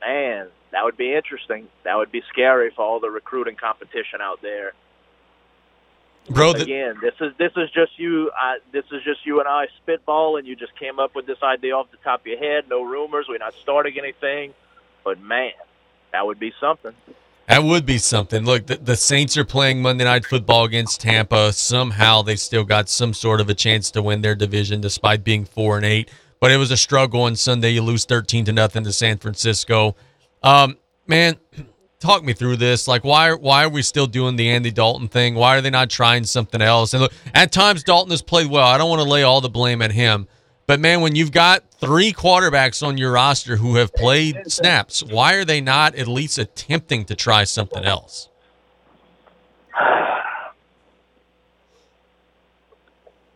[0.00, 1.68] man, that would be interesting.
[1.84, 4.72] That would be scary for all the recruiting competition out there
[6.28, 6.52] bro.
[6.52, 8.30] The, again, this is this is just you.
[8.30, 11.42] Uh, this is just you and I spitball, and you just came up with this
[11.42, 12.64] idea off the top of your head.
[12.68, 13.26] No rumors.
[13.28, 14.54] We're not starting anything.
[15.04, 15.52] But man,
[16.12, 16.94] that would be something.
[17.46, 18.44] That would be something.
[18.44, 21.52] Look, the, the, Saints are playing Monday Night Football against Tampa.
[21.52, 25.44] Somehow they still got some sort of a chance to win their division, despite being
[25.44, 26.10] four and eight.
[26.40, 27.70] But it was a struggle on Sunday.
[27.70, 29.94] You lose thirteen to nothing to San Francisco.
[30.42, 31.36] Um, man,
[32.04, 32.86] talk me through this.
[32.86, 35.34] Like, why why are we still doing the Andy Dalton thing?
[35.34, 36.92] Why are they not trying something else?
[36.92, 38.66] And look, at times Dalton has played well.
[38.66, 40.28] I don't want to lay all the blame at him.
[40.66, 45.34] But man, when you've got three quarterbacks on your roster who have played snaps, why
[45.34, 48.28] are they not at least attempting to try something else?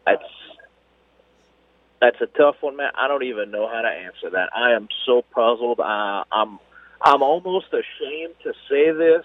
[0.07, 0.25] That's
[2.01, 2.91] that's a tough one, man.
[2.95, 4.51] I don't even know how to answer that.
[4.55, 5.81] I am so puzzled.
[5.81, 6.59] Uh, I'm
[7.01, 9.25] I'm almost ashamed to say this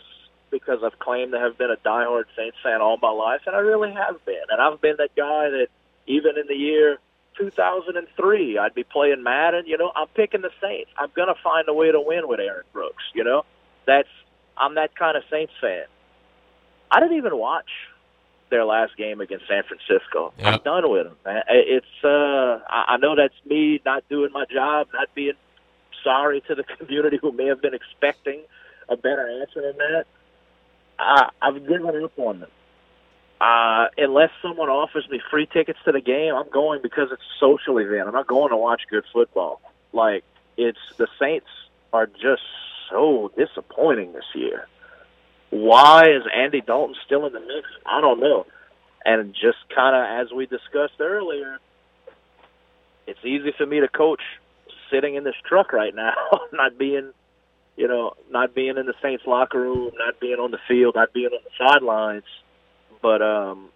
[0.51, 3.59] because I've claimed to have been a diehard Saints fan all my life, and I
[3.59, 4.43] really have been.
[4.49, 5.67] And I've been that guy that
[6.05, 6.99] even in the year
[7.37, 9.65] 2003, I'd be playing Madden.
[9.65, 10.91] You know, I'm picking the Saints.
[10.97, 13.03] I'm gonna find a way to win with Aaron Brooks.
[13.15, 13.45] You know,
[13.87, 14.09] that's
[14.55, 15.85] I'm that kind of Saints fan.
[16.91, 17.69] I didn't even watch
[18.51, 20.31] their last game against San Francisco.
[20.37, 20.53] Yep.
[20.53, 21.15] I'm done with them.
[21.25, 21.41] Man.
[21.49, 25.33] It's uh, I I know that's me not doing my job, not being
[26.03, 28.41] sorry to the community who may have been expecting
[28.89, 30.05] a better answer than that.
[30.99, 32.49] I, I've given up on them.
[33.41, 37.39] Uh, unless someone offers me free tickets to the game, I'm going because it's a
[37.39, 38.07] social event.
[38.07, 39.61] I'm not going to watch good football.
[39.91, 40.23] Like
[40.55, 41.47] it's the Saints
[41.91, 42.43] are just
[42.89, 44.67] so disappointing this year.
[45.49, 47.67] Why is Andy Dalton still in the mix?
[47.85, 48.45] I don't know.
[49.05, 51.59] And just kind of as we discussed earlier,
[53.05, 54.21] it's easy for me to coach
[54.93, 56.13] sitting in this truck right now,
[56.53, 57.11] not being,
[57.75, 61.13] you know, not being in the Saints locker room, not being on the field, not
[61.13, 62.23] being on the sidelines.
[63.01, 63.69] But um,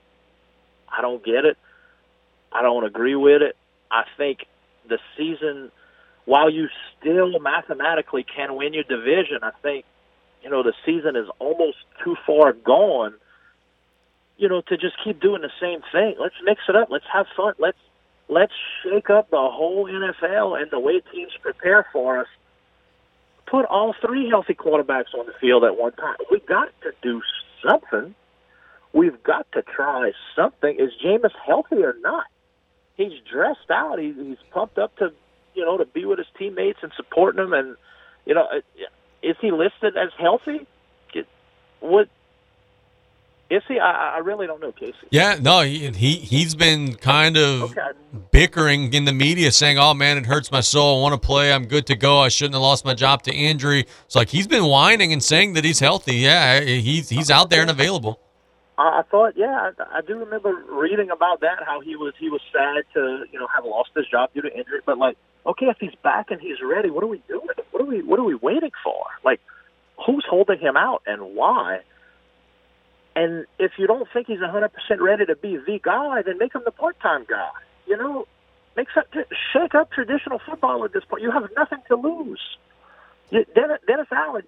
[0.87, 1.57] I don't get it.
[2.51, 3.57] I don't agree with it.
[3.91, 4.45] I think
[4.87, 5.71] the season,
[6.25, 6.67] while you
[6.99, 9.85] still mathematically can win your division, I think,
[10.43, 13.15] you know, the season is almost too far gone.
[14.37, 16.15] You know, to just keep doing the same thing.
[16.19, 16.89] Let's mix it up.
[16.91, 17.55] Let's have fun.
[17.57, 17.77] Let's
[18.29, 18.53] let's
[18.83, 22.27] shake up the whole NFL and the way teams prepare for us.
[23.45, 26.17] Put all three healthy quarterbacks on the field at one time.
[26.29, 27.21] We've got to do
[27.65, 28.13] something.
[28.93, 30.77] We've got to try something.
[30.77, 32.25] Is Jameis healthy or not?
[32.95, 33.99] He's dressed out.
[33.99, 35.13] He, he's pumped up to,
[35.53, 37.53] you know, to be with his teammates and supporting them.
[37.53, 37.77] And
[38.25, 38.47] you know,
[39.23, 40.67] is he listed as healthy?
[41.79, 42.09] What
[43.49, 43.79] is he?
[43.79, 44.95] I, I really don't know, Casey.
[45.09, 47.73] Yeah, no, he, he he's been kind of
[48.31, 50.99] bickering in the media, saying, "Oh man, it hurts my soul.
[50.99, 51.53] I want to play.
[51.53, 52.19] I'm good to go.
[52.19, 55.53] I shouldn't have lost my job to injury." It's like he's been whining and saying
[55.53, 56.15] that he's healthy.
[56.15, 58.19] Yeah, he's he's out there and available.
[58.77, 61.63] I I thought, yeah, I, I do remember reading about that.
[61.65, 64.53] How he was he was sad to you know have lost his job due to
[64.53, 67.47] injury, but like, okay, if he's back and he's ready, what are we doing?
[67.71, 69.05] What are we what are we waiting for?
[69.23, 69.39] Like,
[70.05, 71.79] who's holding him out and why?
[73.17, 76.61] And if you don't think he's 100% ready to be the guy, then make him
[76.63, 77.49] the part-time guy.
[77.87, 78.27] You know,
[78.75, 79.05] make some,
[79.51, 81.23] shake up traditional football at this point.
[81.23, 82.39] You have nothing to lose.
[83.31, 84.43] You, Dennis, Dennis Allen,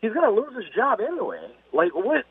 [0.00, 1.50] he's going to lose his job anyway.
[1.74, 2.24] Like what?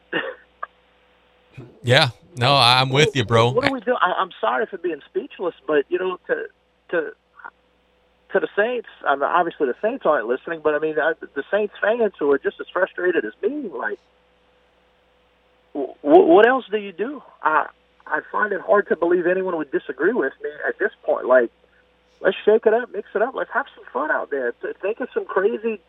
[1.83, 3.51] Yeah, no, I'm with you, bro.
[3.51, 3.95] What do we do?
[4.01, 6.47] I, I'm sorry for being speechless, but you know, to
[6.89, 7.11] to
[8.33, 11.43] to the Saints, I mean, obviously the Saints aren't listening, but I mean, uh, the
[11.51, 13.99] Saints fans who are just as frustrated as me, like,
[16.01, 17.21] what else do you do?
[17.43, 17.67] I
[18.07, 21.25] I find it hard to believe anyone would disagree with me at this point.
[21.25, 21.51] Like,
[22.21, 24.53] let's shake it up, mix it up, let's have some fun out there.
[24.81, 25.81] Think of some crazy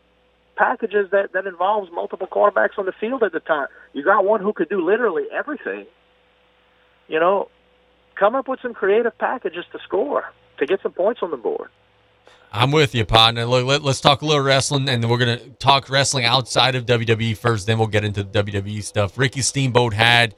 [0.56, 3.68] packages that that involves multiple quarterbacks on the field at the time.
[3.92, 5.86] You got one who could do literally everything.
[7.06, 7.48] You know,
[8.16, 10.24] come up with some creative packages to score
[10.58, 11.70] to get some points on the board.
[12.52, 13.44] I'm with you, partner.
[13.44, 17.36] Look, let, us talk a little wrestling, and we're gonna talk wrestling outside of WWE
[17.36, 17.66] first.
[17.66, 19.18] Then we'll get into the WWE stuff.
[19.18, 20.34] Ricky Steamboat had.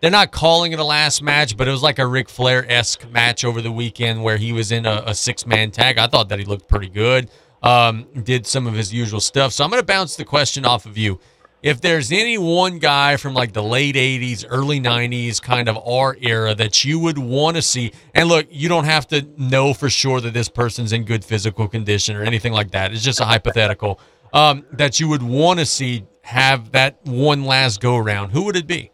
[0.00, 3.08] They're not calling it a last match, but it was like a Ric Flair esque
[3.10, 5.96] match over the weekend where he was in a, a six man tag.
[5.96, 7.30] I thought that he looked pretty good.
[7.62, 9.52] Um, did some of his usual stuff.
[9.52, 11.20] So I'm gonna bounce the question off of you.
[11.62, 16.16] If there's any one guy from like the late 80s, early 90s, kind of our
[16.20, 19.88] era that you would want to see, and look, you don't have to know for
[19.88, 22.92] sure that this person's in good physical condition or anything like that.
[22.92, 24.00] It's just a hypothetical
[24.32, 28.30] um, that you would want to see have that one last go around.
[28.30, 28.90] Who would it be?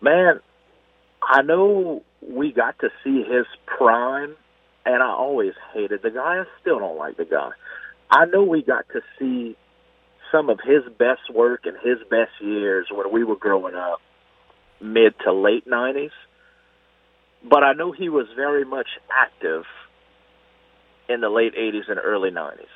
[0.00, 0.40] Man,
[1.22, 4.34] I know we got to see his prime,
[4.86, 6.38] and I always hated the guy.
[6.38, 7.50] I still don't like the guy.
[8.10, 9.56] I know we got to see
[10.36, 14.00] some of his best work and his best years when we were growing up,
[14.80, 16.10] mid to late 90s.
[17.42, 19.64] But I know he was very much active
[21.08, 22.66] in the late 80s and early 90s.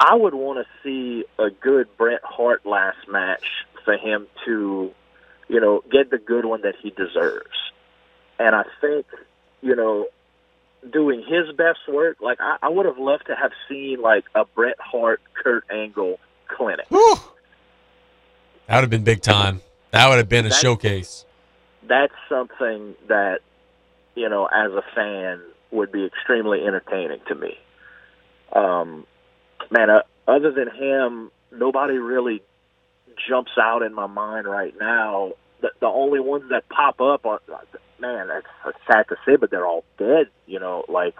[0.00, 3.44] I would want to see a good Bret Hart last match
[3.84, 4.90] for him to,
[5.48, 7.56] you know, get the good one that he deserves.
[8.38, 9.06] And I think,
[9.62, 10.06] you know,
[10.92, 12.18] doing his best work.
[12.20, 16.18] Like I, I would have loved to have seen like a Bret Hart, Kurt Angle
[16.48, 16.86] clinic.
[16.88, 17.20] That
[18.68, 19.60] would have been big time.
[19.92, 21.24] That would have been a That- showcase.
[21.82, 23.40] That's something that
[24.16, 27.58] you know, as a fan, would be extremely entertaining to me.
[28.52, 29.06] Um,
[29.70, 32.42] man, uh, other than him, nobody really
[33.28, 35.32] jumps out in my mind right now.
[35.60, 37.40] The, the only ones that pop up are,
[38.00, 38.46] man, that's,
[38.86, 40.26] sad to say, but they're all dead.
[40.46, 41.16] You know, like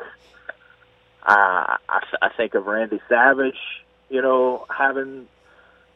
[1.22, 3.58] uh, I, I think of Randy Savage.
[4.08, 5.26] You know, having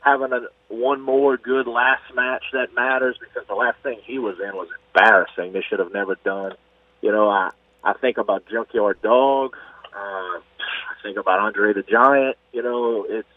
[0.01, 4.37] having a one more good last match that matters because the last thing he was
[4.41, 5.53] in was embarrassing.
[5.53, 6.55] They should have never done.
[7.03, 7.51] You know, I
[7.85, 9.57] I think about Junkyard Dog.
[9.95, 12.37] Uh, I think about Andre the Giant.
[12.53, 13.29] You know, it's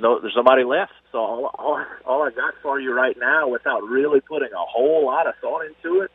[0.00, 0.92] no there's nobody left.
[1.12, 5.06] So all all, all I got for you right now, without really putting a whole
[5.06, 6.10] lot of thought into it,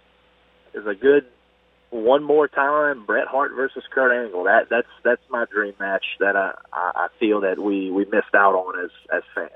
[0.74, 1.26] is a good
[1.90, 4.44] one more time Bret Hart versus Kurt Angle.
[4.46, 8.56] That that's that's my dream match that I I feel that we we missed out
[8.56, 9.52] on as as fans.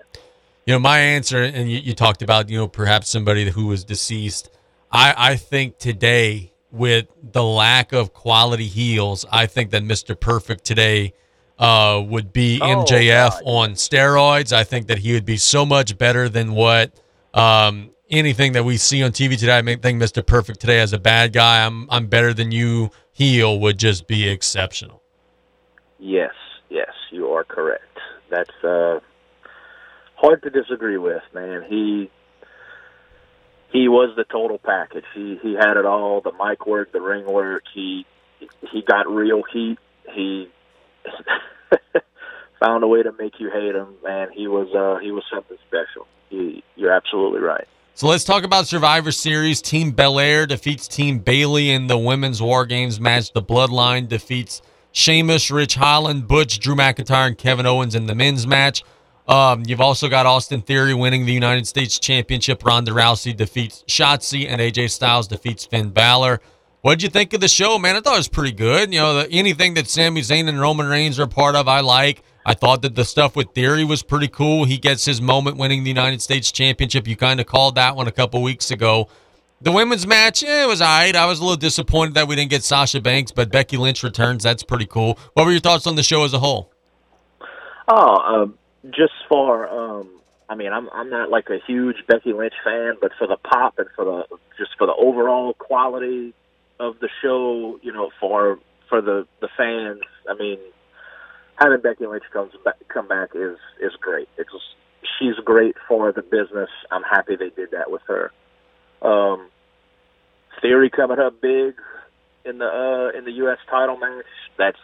[0.68, 3.86] You know, my answer, and you, you talked about, you know, perhaps somebody who was
[3.86, 4.50] deceased.
[4.92, 10.20] I, I think today, with the lack of quality heels, I think that Mr.
[10.20, 11.14] Perfect today
[11.60, 14.54] uh, would be Oh, MJF on steroids.
[14.54, 16.92] I think that he would be so much better than what
[17.34, 19.58] um, anything that we see on TV today.
[19.58, 20.26] I think Mr.
[20.26, 24.30] Perfect today as a bad guy, I'm I'm better than you heel would just be
[24.30, 25.02] exceptional.
[26.00, 26.34] Yes,
[26.70, 27.84] yes, you are correct.
[28.30, 29.00] That's uh
[30.16, 31.64] hard to disagree with, man.
[31.68, 32.10] He
[33.72, 35.06] he was the total package.
[35.14, 37.64] He he had it all, the mic work, the ring work.
[37.74, 38.06] He
[38.72, 39.78] he got real heat.
[40.14, 40.50] He
[42.60, 45.58] found a way to make you hate him, and He was uh he was something
[45.68, 46.08] special.
[46.30, 47.68] He, you're absolutely right.
[47.94, 49.62] So let's talk about Survivor Series.
[49.62, 53.34] Team Belair defeats Team Bayley in the Women's War Games match.
[53.34, 58.46] The Bloodline defeats Sheamus, Ridge Holland, Butch, Drew McIntyre, and Kevin Owens in the men's
[58.46, 58.84] match.
[59.28, 62.64] Um, you've also got Austin Theory winning the United States Championship.
[62.64, 66.40] Ronda Rousey defeats Shotzi, and AJ Styles defeats Finn Balor.
[66.88, 67.98] What'd you think of the show, man?
[67.98, 68.94] I thought it was pretty good.
[68.94, 72.24] You know, the, anything that Sami Zayn and Roman Reigns are part of, I like.
[72.46, 74.64] I thought that the stuff with Theory was pretty cool.
[74.64, 77.06] He gets his moment winning the United States Championship.
[77.06, 79.10] You kind of called that one a couple weeks ago.
[79.60, 81.14] The women's match, eh, it was all right.
[81.14, 84.44] I was a little disappointed that we didn't get Sasha Banks, but Becky Lynch returns.
[84.44, 85.20] That's pretty cool.
[85.34, 86.72] What were your thoughts on the show as a whole?
[87.90, 88.58] Oh, um,
[88.92, 93.12] just for um, I mean, I'm I'm not like a huge Becky Lynch fan, but
[93.18, 96.34] for the pop and for the just for the overall quality
[96.80, 98.60] of the show, you know, for
[98.90, 100.60] for the the fans, I mean,
[101.56, 104.30] having Becky Lynch comes back come back is is great.
[104.38, 104.52] It's
[105.20, 106.70] she's great for the business.
[106.92, 108.32] I'm happy they did that with her.
[109.02, 109.50] Um,
[110.62, 111.76] Theory coming up big
[112.44, 113.60] in the uh, in the U.S.
[113.70, 114.26] title match.
[114.58, 114.80] That's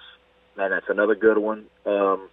[0.55, 1.65] man, that's another good one.
[1.85, 2.29] Um,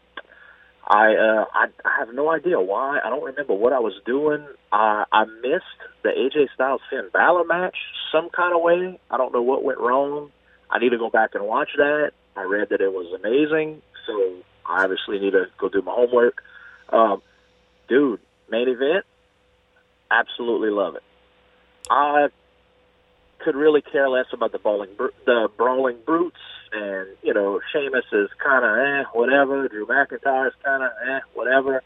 [0.87, 2.99] I, uh, I I have no idea why.
[3.05, 4.45] I don't remember what I was doing.
[4.73, 5.65] I I missed
[6.03, 7.77] the AJ Styles Finn Balor match
[8.11, 8.99] some kind of way.
[9.11, 10.31] I don't know what went wrong.
[10.71, 12.13] I need to go back and watch that.
[12.37, 16.43] I read that it was amazing, so I obviously need to go do my homework.
[16.89, 17.23] Um,
[17.89, 18.21] dude,
[18.51, 19.05] main event,
[20.11, 21.03] absolutely love it.
[21.91, 22.29] I
[23.45, 24.91] could really care less about the bowling,
[25.27, 26.41] the brawling brutes,
[26.73, 29.69] and you know, Sheamus is kind of eh, whatever.
[29.69, 31.83] Drew McIntyre is kind of eh, whatever.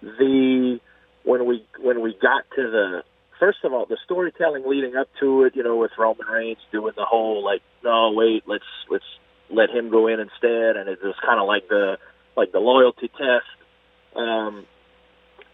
[0.00, 0.80] The
[1.24, 3.02] when we when we got to the
[3.38, 6.92] first of all, the storytelling leading up to it, you know, with Roman Reigns doing
[6.96, 9.04] the whole like, no, wait, let's let's
[9.50, 11.98] let him go in instead, and it was kind of like the
[12.36, 13.46] like the loyalty test.
[14.16, 14.66] Um,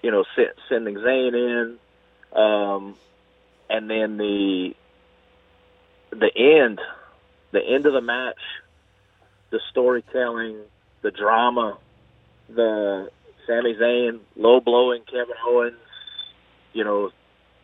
[0.02, 0.24] you know,
[0.68, 2.94] sending Zayn in, um,
[3.70, 4.74] and then the
[6.18, 6.80] the end,
[7.52, 8.40] the end of the match,
[9.50, 10.58] the storytelling,
[11.02, 11.78] the drama,
[12.48, 13.10] the
[13.46, 15.76] Sami Zayn low blowing Kevin Owens,
[16.72, 17.10] you know,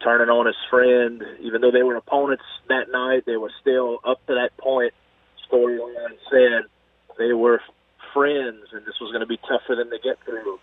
[0.03, 4.24] turning on his friend, even though they were opponents that night, they were still up
[4.26, 4.94] to that point.
[5.51, 6.62] Storyline said
[7.18, 7.61] they were
[8.14, 10.59] friends, and this was going to be tough for them to get through.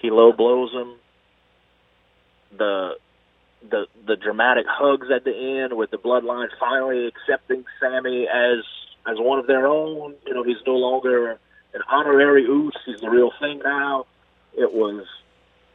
[0.00, 0.94] He low blows him.
[2.56, 2.94] The
[3.68, 8.64] the the dramatic hugs at the end with the bloodline finally accepting Sami as
[9.06, 10.14] as one of their own.
[10.26, 11.38] You know, he's no longer
[11.74, 12.74] an honorary Uce.
[12.86, 14.06] He's the real thing now.
[14.54, 15.06] It was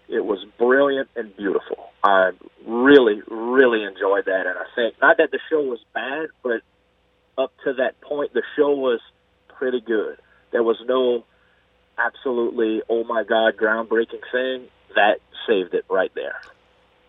[0.07, 1.91] it was brilliant and beautiful.
[2.03, 2.31] I
[2.65, 6.61] really really enjoyed that, and I think not that the show was bad, but
[7.37, 8.99] up to that point, the show was
[9.57, 10.17] pretty good.
[10.51, 11.25] There was no
[11.97, 16.35] absolutely oh my god groundbreaking thing that saved it right there.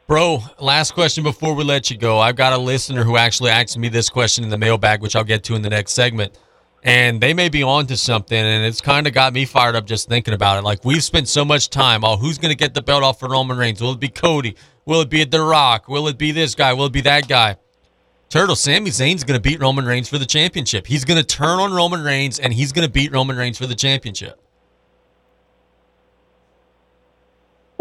[0.07, 2.21] Bro, last question before we let you go.
[2.21, 5.25] I've got a listener who actually asked me this question in the mailbag, which I'll
[5.25, 6.39] get to in the next segment.
[6.85, 9.85] And they may be on to something, and it's kind of got me fired up
[9.85, 10.63] just thinking about it.
[10.63, 12.05] Like, we've spent so much time.
[12.05, 13.81] Oh, who's going to get the belt off for Roman Reigns?
[13.81, 14.55] Will it be Cody?
[14.85, 15.89] Will it be The Rock?
[15.89, 16.73] Will it be this guy?
[16.73, 17.57] Will it be that guy?
[18.29, 20.87] Turtle, Sami Zayn's going to beat Roman Reigns for the championship.
[20.87, 23.67] He's going to turn on Roman Reigns, and he's going to beat Roman Reigns for
[23.67, 24.41] the championship.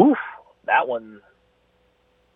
[0.02, 0.18] Oof,
[0.66, 1.22] that one.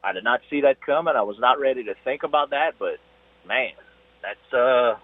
[0.10, 1.14] I did not see that coming.
[1.16, 2.97] I was not ready to think about that, but
[3.47, 3.74] man,
[4.24, 4.95] that's uh.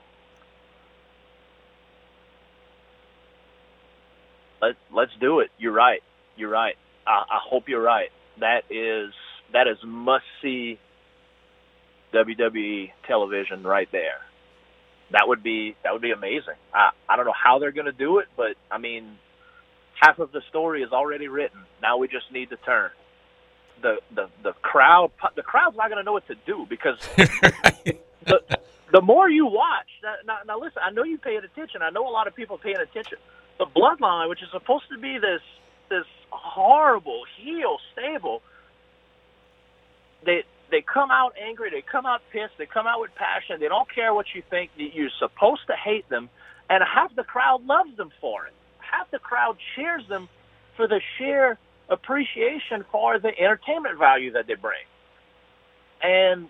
[4.62, 5.49] Let Let's do it.
[5.60, 6.01] You're right.
[6.36, 6.76] You're right.
[7.06, 8.10] I, I hope you're right.
[8.39, 9.14] That is
[9.53, 10.80] that is must see
[12.12, 14.22] WWE television right there.
[15.12, 16.58] That would be that would be amazing.
[16.74, 19.20] I I don't know how they're going to do it, but I mean,
[20.01, 21.60] half of the story is already written.
[21.80, 22.89] Now we just need to turn.
[23.82, 26.97] The the the crowd the crowd's not going to know what to do because
[28.26, 28.41] the
[28.91, 29.88] the more you watch.
[30.03, 31.82] Now, now, now listen, I know you paying attention.
[31.82, 33.17] I know a lot of people paying attention.
[33.57, 35.41] The Bloodline, which is supposed to be this
[35.89, 38.41] this horrible heel stable,
[40.26, 43.59] they they come out angry, they come out pissed, they come out with passion.
[43.59, 44.71] They don't care what you think.
[44.78, 46.30] You're supposed to hate them,
[46.69, 48.53] and half the crowd loves them for it.
[48.80, 50.30] Half the crowd cheers them
[50.76, 51.57] for the sheer
[51.89, 54.83] appreciation for the entertainment value that they bring.
[56.01, 56.49] And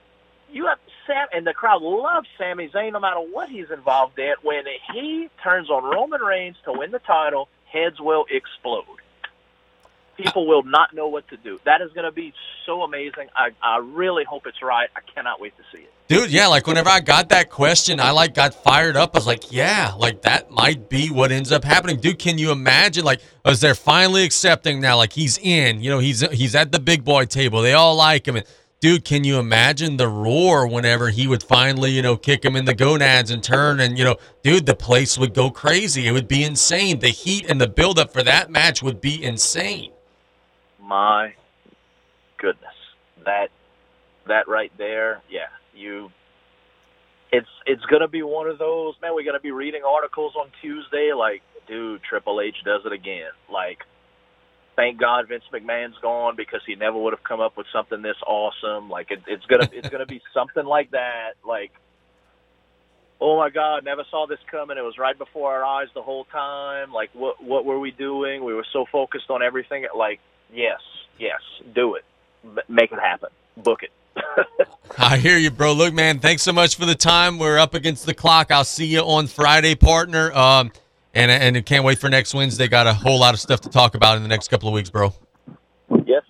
[0.52, 4.34] you have Sam, and the crowd loves Sami Zayn no matter what he's involved in.
[4.42, 4.64] When
[4.94, 8.86] he turns on Roman Reigns to win the title, heads will explode
[10.18, 11.60] people will not know what to do.
[11.66, 12.34] That is going to be
[12.66, 13.28] so amazing.
[13.36, 14.90] I, I really hope it's right.
[14.96, 15.92] I cannot wait to see it.
[16.08, 19.16] Dude, yeah, like whenever I got that question, I like got fired up.
[19.16, 22.00] I was like, yeah, like that might be what ends up happening.
[22.00, 25.90] Dude, can you imagine like oh, as they're finally accepting now like he's in, you
[25.90, 27.64] know, he's he's at the big boy table.
[27.64, 28.46] They all like him and
[28.82, 32.66] dude, can you imagine the roar whenever he would finally, you know, kick him in
[32.66, 36.08] the gonads and turn and, you know, dude, the place would go crazy.
[36.08, 37.00] It would be insane.
[37.00, 39.95] The heat and the buildup for that match would be insane
[40.86, 41.34] my
[42.38, 42.74] goodness,
[43.26, 43.48] that
[44.28, 46.12] that right there, yeah, you.
[47.32, 49.12] It's it's gonna be one of those man.
[49.16, 53.32] We're gonna be reading articles on Tuesday like, dude, Triple H does it again.
[53.52, 53.80] Like,
[54.76, 58.16] thank God Vince McMahon's gone because he never would have come up with something this
[58.26, 58.90] awesome.
[58.90, 61.34] Like, it, it's gonna it's gonna be something like that.
[61.46, 61.72] Like,
[63.20, 64.78] oh my God, never saw this coming.
[64.78, 66.94] It was right before our eyes the whole time.
[66.94, 68.46] Like, what what were we doing?
[68.46, 69.86] We were so focused on everything.
[69.98, 70.20] Like,
[70.56, 70.80] Yes,
[71.20, 71.42] yes,
[71.74, 72.06] do it.
[72.70, 73.30] Make it happen.
[73.58, 73.92] Book it.
[74.98, 75.74] I hear you, bro.
[75.74, 77.38] Look, man, thanks so much for the time.
[77.38, 78.52] We're up against the clock.
[78.52, 80.32] I'll see you on Friday, partner.
[80.32, 80.72] Um,
[81.14, 82.68] and and can't wait for next Wednesday.
[82.68, 84.90] Got a whole lot of stuff to talk about in the next couple of weeks,
[84.90, 85.14] bro.
[86.06, 86.24] Yes.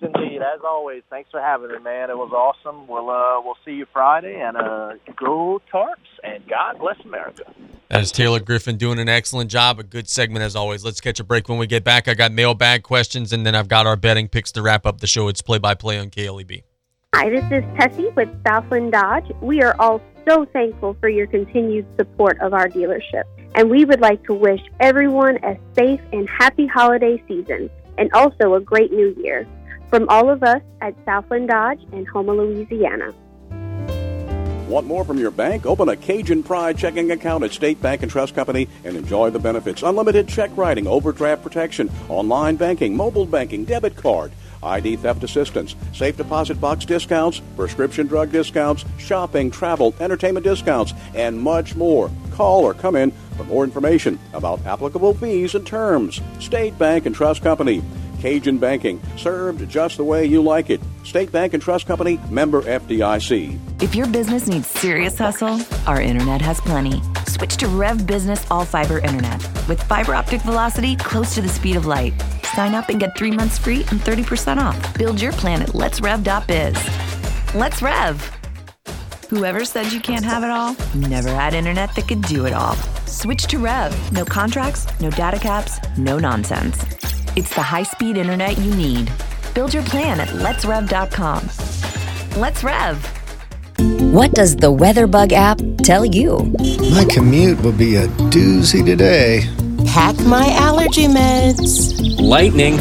[0.56, 2.08] As always, thanks for having me, man.
[2.08, 2.86] It was awesome.
[2.88, 7.42] We'll uh, we'll see you Friday, and uh, go Tarps, and God bless America.
[7.88, 9.78] That is Taylor Griffin doing an excellent job.
[9.78, 10.82] A good segment as always.
[10.82, 12.08] Let's catch a break when we get back.
[12.08, 15.06] I got mailbag questions, and then I've got our betting picks to wrap up the
[15.06, 15.28] show.
[15.28, 16.62] It's play by play on KLEB.
[17.14, 19.30] Hi, this is Tessie with Southland Dodge.
[19.42, 24.00] We are all so thankful for your continued support of our dealership, and we would
[24.00, 29.14] like to wish everyone a safe and happy holiday season, and also a great new
[29.22, 29.46] year.
[29.90, 33.14] From all of us at Southland Dodge in Houma, Louisiana.
[34.68, 35.64] Want more from your bank?
[35.64, 39.38] Open a Cajun Pride checking account at State Bank and Trust Company and enjoy the
[39.38, 39.84] benefits.
[39.84, 44.32] Unlimited check writing, overdraft protection, online banking, mobile banking, debit card,
[44.64, 51.40] ID theft assistance, safe deposit box discounts, prescription drug discounts, shopping, travel, entertainment discounts, and
[51.40, 52.10] much more.
[52.32, 56.20] Call or come in for more information about applicable fees and terms.
[56.40, 57.84] State Bank and Trust Company.
[58.20, 60.80] Cajun Banking, served just the way you like it.
[61.04, 63.58] State Bank and Trust Company, member FDIC.
[63.82, 67.00] If your business needs serious hustle, our internet has plenty.
[67.26, 71.76] Switch to Rev Business All Fiber Internet with fiber optic velocity close to the speed
[71.76, 72.14] of light.
[72.54, 74.96] Sign up and get three months free and 30% off.
[74.96, 77.54] Build your plan at letsrev.biz.
[77.54, 78.30] Let's Rev!
[79.28, 82.76] Whoever said you can't have it all never had internet that could do it all.
[83.06, 84.12] Switch to Rev.
[84.12, 86.84] No contracts, no data caps, no nonsense.
[87.36, 89.12] It's the high speed internet you need.
[89.54, 91.50] Build your plan at letsrev.com.
[92.40, 93.04] Let's Rev.
[94.10, 96.54] What does the WeatherBug app tell you?
[96.94, 99.44] My commute will be a doozy today.
[99.86, 102.18] Pack my allergy meds.
[102.18, 102.78] Lightning.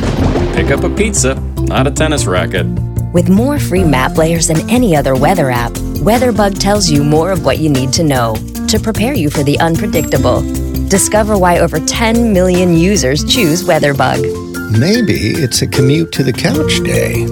[0.53, 2.65] Pick up a pizza, not a tennis racket.
[3.11, 7.43] With more free map layers than any other weather app, WeatherBug tells you more of
[7.43, 8.35] what you need to know
[8.69, 10.41] to prepare you for the unpredictable.
[10.87, 14.44] Discover why over 10 million users choose WeatherBug.
[14.71, 17.25] Maybe it's a commute to the couch day.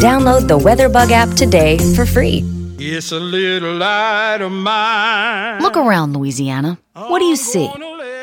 [0.00, 2.42] Download the WeatherBug app today for free.
[2.78, 5.62] It's a little light of mine.
[5.62, 6.78] Look around, Louisiana.
[6.94, 7.70] What do you see?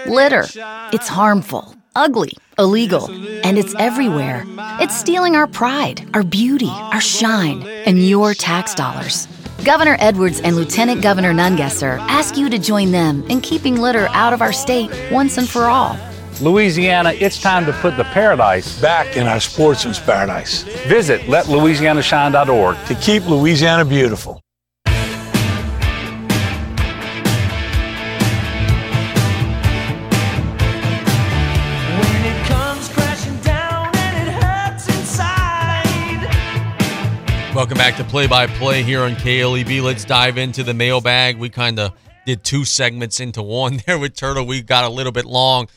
[0.08, 0.46] Litter.
[0.92, 3.10] It's harmful, ugly, illegal,
[3.46, 4.44] and it's everywhere.
[4.82, 9.28] It's stealing our pride, our beauty, our shine, and your tax dollars.
[9.64, 14.34] Governor Edwards and Lieutenant Governor Nungesser ask you to join them in keeping litter out
[14.34, 15.98] of our state once and for all.
[16.42, 20.64] Louisiana, it's time to put the paradise back in our sportsman's paradise.
[20.88, 24.42] Visit letlouisianashine.org to keep Louisiana beautiful.
[37.58, 39.82] Welcome back to Play by Play here on KLEB.
[39.82, 41.40] Let's dive into the mailbag.
[41.40, 41.92] We kind of
[42.24, 44.46] did two segments into one there with Turtle.
[44.46, 45.68] We got a little bit long.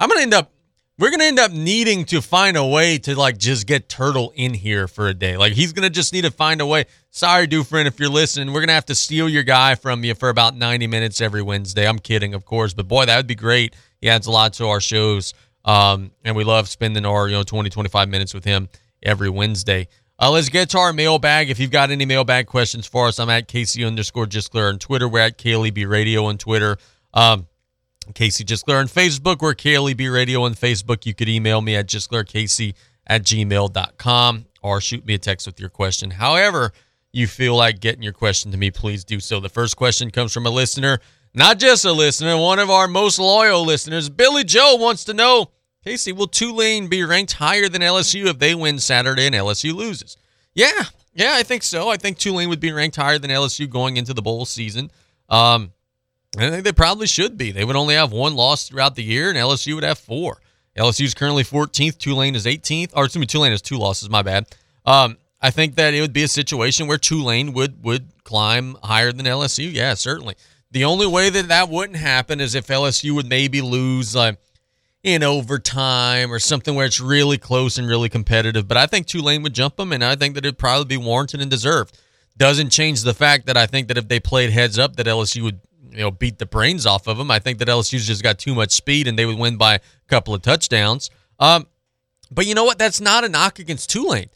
[0.00, 0.50] I'm gonna end up.
[0.98, 4.54] We're gonna end up needing to find a way to like just get Turtle in
[4.54, 5.36] here for a day.
[5.36, 6.86] Like he's gonna just need to find a way.
[7.10, 10.30] Sorry, Dufresne, if you're listening, we're gonna have to steal your guy from you for
[10.30, 11.86] about 90 minutes every Wednesday.
[11.86, 13.76] I'm kidding, of course, but boy, that would be great.
[14.00, 15.34] He adds a lot to our shows,
[15.66, 18.68] um, and we love spending our you know 20 25 minutes with him
[19.02, 19.86] every Wednesday.
[20.18, 21.48] Uh, let's get to our mailbag.
[21.48, 25.08] If you've got any mailbag questions for us, I'm at Casey underscore Gisclair on Twitter.
[25.08, 26.76] We're at KLEB Radio on Twitter.
[27.14, 27.46] Um,
[28.12, 29.40] Casey Gisclair on Facebook.
[29.40, 31.06] We're KLEB Radio on Facebook.
[31.06, 32.74] You could email me at gisclaircasey
[33.06, 36.10] at gmail.com or shoot me a text with your question.
[36.10, 36.72] However,
[37.12, 39.40] you feel like getting your question to me, please do so.
[39.40, 41.00] The first question comes from a listener,
[41.34, 44.08] not just a listener, one of our most loyal listeners.
[44.08, 45.50] Billy Joe wants to know
[45.82, 50.16] Casey, will Tulane be ranked higher than LSU if they win Saturday and LSU loses?
[50.54, 50.84] Yeah,
[51.14, 51.88] yeah, I think so.
[51.88, 54.90] I think Tulane would be ranked higher than LSU going into the bowl season.
[55.28, 55.72] Um,
[56.38, 57.50] I think they probably should be.
[57.50, 60.40] They would only have one loss throughout the year, and LSU would have four.
[60.76, 61.98] LSU is currently 14th.
[61.98, 62.92] Tulane is 18th.
[62.94, 64.08] Or excuse me, Tulane has two losses.
[64.08, 64.46] My bad.
[64.86, 69.10] Um, I think that it would be a situation where Tulane would would climb higher
[69.10, 69.72] than LSU.
[69.72, 70.36] Yeah, certainly.
[70.70, 74.14] The only way that that wouldn't happen is if LSU would maybe lose.
[74.14, 74.32] Uh,
[75.02, 78.68] in overtime or something where it's really close and really competitive.
[78.68, 81.40] But I think Tulane would jump them, and I think that it'd probably be warranted
[81.40, 81.98] and deserved.
[82.36, 85.42] Doesn't change the fact that I think that if they played heads up, that LSU
[85.42, 85.60] would
[85.92, 87.30] you know beat the brains off of them.
[87.30, 89.80] I think that LSU's just got too much speed, and they would win by a
[90.08, 91.10] couple of touchdowns.
[91.38, 91.66] Um,
[92.30, 92.78] but you know what?
[92.78, 94.28] That's not a knock against Tulane.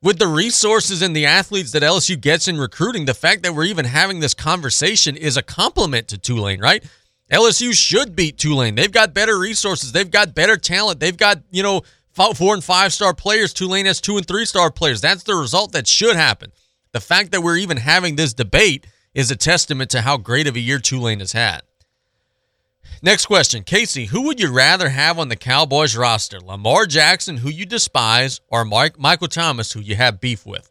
[0.00, 3.64] With the resources and the athletes that LSU gets in recruiting, the fact that we're
[3.64, 6.84] even having this conversation is a compliment to Tulane, right?
[7.32, 8.74] LSU should beat Tulane.
[8.74, 9.92] They've got better resources.
[9.92, 11.00] They've got better talent.
[11.00, 13.52] They've got, you know, four and five star players.
[13.52, 15.00] Tulane has two and three star players.
[15.00, 16.52] That's the result that should happen.
[16.92, 18.86] The fact that we're even having this debate
[19.18, 21.62] is a testament to how great of a year Tulane has had.
[23.02, 23.64] Next question.
[23.64, 26.38] Casey, who would you rather have on the Cowboys roster?
[26.38, 30.70] Lamar Jackson, who you despise, or Mike, Michael Thomas, who you have beef with?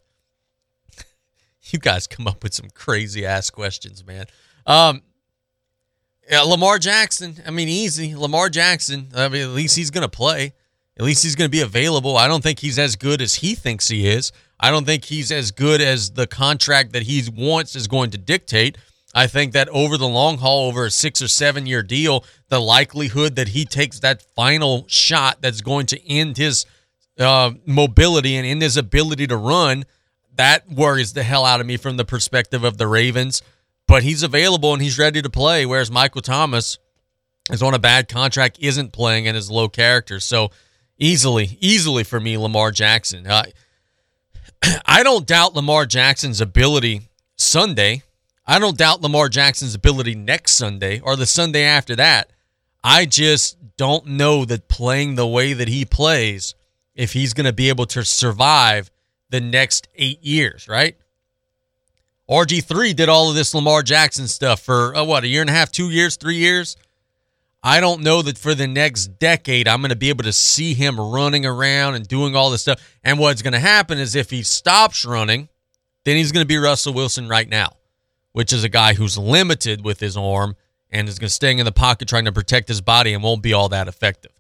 [1.72, 4.28] you guys come up with some crazy ass questions, man.
[4.66, 5.02] Um,
[6.30, 7.36] yeah, Lamar Jackson.
[7.46, 8.16] I mean, easy.
[8.16, 9.10] Lamar Jackson.
[9.14, 10.54] I mean, at least he's going to play.
[10.98, 12.18] At least he's going to be available.
[12.18, 14.32] I don't think he's as good as he thinks he is.
[14.60, 18.18] I don't think he's as good as the contract that he wants is going to
[18.18, 18.78] dictate.
[19.14, 22.60] I think that over the long haul, over a six or seven year deal, the
[22.60, 26.66] likelihood that he takes that final shot that's going to end his
[27.20, 29.86] uh, mobility and end his ability to run,
[30.36, 33.42] that worries the hell out of me from the perspective of the Ravens
[33.88, 35.66] but he's available and he's ready to play.
[35.66, 36.78] Whereas Michael Thomas
[37.50, 40.20] is on a bad contract, isn't playing, and is low character.
[40.20, 40.52] So
[40.98, 43.28] easily, easily for me, Lamar Jackson.
[43.28, 43.44] Uh,
[44.86, 48.04] I don't doubt Lamar Jackson's ability Sunday.
[48.46, 52.32] I don't doubt Lamar Jackson's ability next Sunday or the Sunday after that.
[52.84, 56.56] I just don't know that playing the way that he plays,
[56.96, 58.90] if he's going to be able to survive
[59.30, 60.96] the next eight years, right?
[62.30, 65.54] RG3 did all of this Lamar Jackson stuff for, uh, what, a year and a
[65.54, 66.76] half, two years, three years?
[67.68, 70.74] I don't know that for the next decade I'm going to be able to see
[70.74, 72.98] him running around and doing all this stuff.
[73.04, 75.50] And what's going to happen is if he stops running,
[76.06, 77.74] then he's going to be Russell Wilson right now,
[78.32, 80.56] which is a guy who's limited with his arm
[80.92, 83.44] and is going to stay in the pocket trying to protect his body and won't
[83.44, 84.32] be all that effective.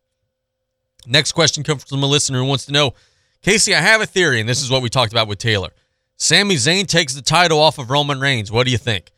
[1.06, 2.94] Next question comes from a listener who wants to know
[3.42, 5.72] Casey, I have a theory, and this is what we talked about with Taylor.
[6.16, 8.54] Sami Zayn takes the title off of Roman Reigns.
[8.54, 9.12] What do you think?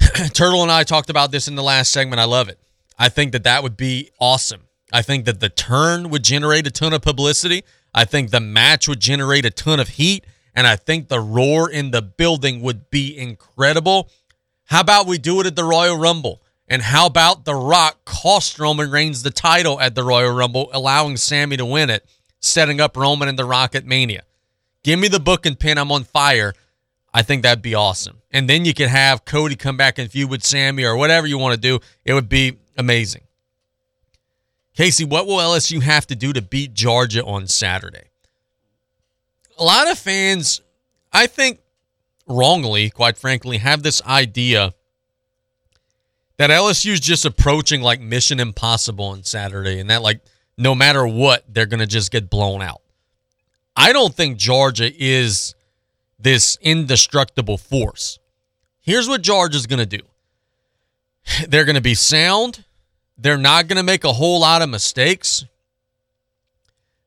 [0.34, 2.20] Turtle and I talked about this in the last segment.
[2.20, 2.60] I love it.
[2.98, 4.62] I think that that would be awesome.
[4.92, 7.64] I think that the turn would generate a ton of publicity.
[7.94, 10.24] I think the match would generate a ton of heat.
[10.54, 14.08] And I think the roar in the building would be incredible.
[14.64, 16.42] How about we do it at the Royal Rumble?
[16.68, 21.16] And how about The Rock cost Roman Reigns the title at the Royal Rumble, allowing
[21.16, 22.04] Sami to win it,
[22.40, 24.22] setting up Roman and The Rock at Mania?
[24.82, 25.78] Give me the book and pen.
[25.78, 26.54] I'm on fire.
[27.14, 28.22] I think that'd be awesome.
[28.30, 31.38] And then you could have Cody come back and feud with Sami or whatever you
[31.38, 31.78] want to do.
[32.04, 33.22] It would be amazing.
[34.74, 38.10] Casey, what will LSU have to do to beat Georgia on Saturday?
[39.58, 40.60] A lot of fans,
[41.12, 41.60] I think
[42.26, 44.74] wrongly, quite frankly, have this idea
[46.36, 50.20] that LSU is just approaching like Mission Impossible on Saturday and that like
[50.58, 52.80] no matter what, they're going to just get blown out.
[53.74, 55.54] I don't think Georgia is
[56.18, 58.18] this indestructible force.
[58.80, 60.02] Here's what Georgia's going to do
[61.48, 62.64] they're going to be sound.
[63.18, 65.44] They're not going to make a whole lot of mistakes.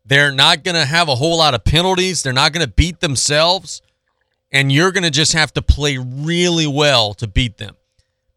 [0.06, 2.24] They're not going to have a whole lot of penalties.
[2.24, 3.82] They're not going to beat themselves.
[4.52, 7.76] And you're going to just have to play really well to beat them.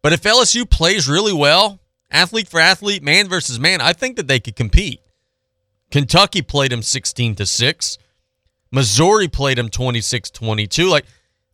[0.03, 1.79] But if LSU plays really well,
[2.11, 4.99] athlete for athlete, man versus man, I think that they could compete.
[5.89, 7.97] Kentucky played them 16 to 6.
[8.71, 10.87] Missouri played them 26 22.
[10.87, 11.05] Like,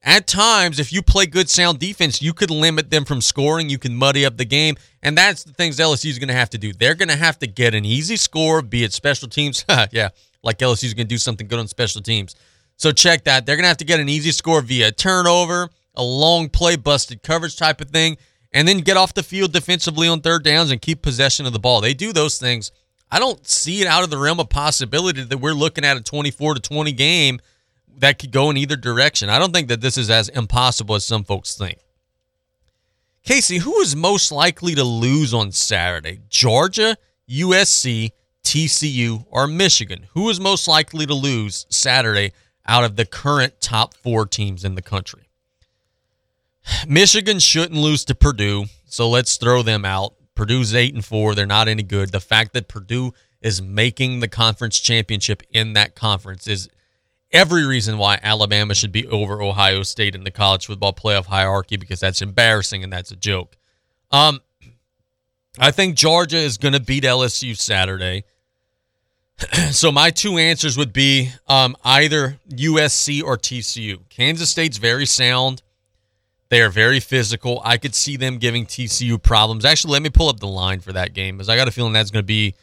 [0.02, 3.70] at times, if you play good sound defense, you could limit them from scoring.
[3.70, 4.76] You can muddy up the game.
[5.04, 6.72] And that's the things LSU is going to have to do.
[6.72, 9.66] They're going to have to get an easy score, be it special teams.
[9.92, 10.10] yeah,
[10.42, 12.36] like LSU is going to do something good on special teams.
[12.78, 13.46] So check that.
[13.46, 17.22] They're going to have to get an easy score via turnover, a long play, busted
[17.22, 18.18] coverage type of thing,
[18.54, 21.60] and then get off the field defensively on third downs and keep possession of the
[21.60, 21.82] ball.
[21.82, 22.72] They do those things.
[23.12, 26.02] I don't see it out of the realm of possibility that we're looking at a
[26.02, 27.40] 24 to 20 game
[27.98, 29.30] that could go in either direction.
[29.30, 31.80] I don't think that this is as impossible as some folks think.
[33.24, 36.22] Casey, who is most likely to lose on Saturday?
[36.30, 36.98] Georgia,
[37.30, 38.12] USC,
[38.44, 40.08] TCU, or Michigan?
[40.14, 42.32] Who is most likely to lose Saturday
[42.66, 45.30] out of the current top four teams in the country?
[46.88, 50.14] Michigan shouldn't lose to Purdue, so let's throw them out.
[50.36, 52.12] Purdue's eight and four; they're not any good.
[52.12, 56.70] The fact that Purdue is making the conference championship in that conference is
[57.32, 61.78] every reason why Alabama should be over Ohio State in the college football playoff hierarchy
[61.78, 63.56] because that's embarrassing and that's a joke.
[64.12, 64.42] Um,
[65.58, 68.24] I think Georgia is going to beat LSU Saturday.
[69.72, 74.00] so my two answers would be um, either USC or TCU.
[74.10, 75.62] Kansas State's very sound.
[76.50, 77.62] They are very physical.
[77.64, 79.66] I could see them giving TCU problems.
[79.66, 81.94] Actually, let me pull up the line for that game because I got a feeling
[81.94, 82.56] that's going to be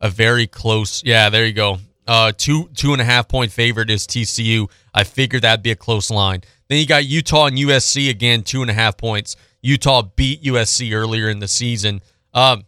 [0.00, 1.04] a very close.
[1.04, 1.78] Yeah, there you go.
[2.06, 4.70] Uh, two two and a half point favorite is TCU.
[4.92, 6.42] I figured that'd be a close line.
[6.68, 9.36] Then you got Utah and USC again, two and a half points.
[9.62, 12.02] Utah beat USC earlier in the season.
[12.34, 12.64] Um,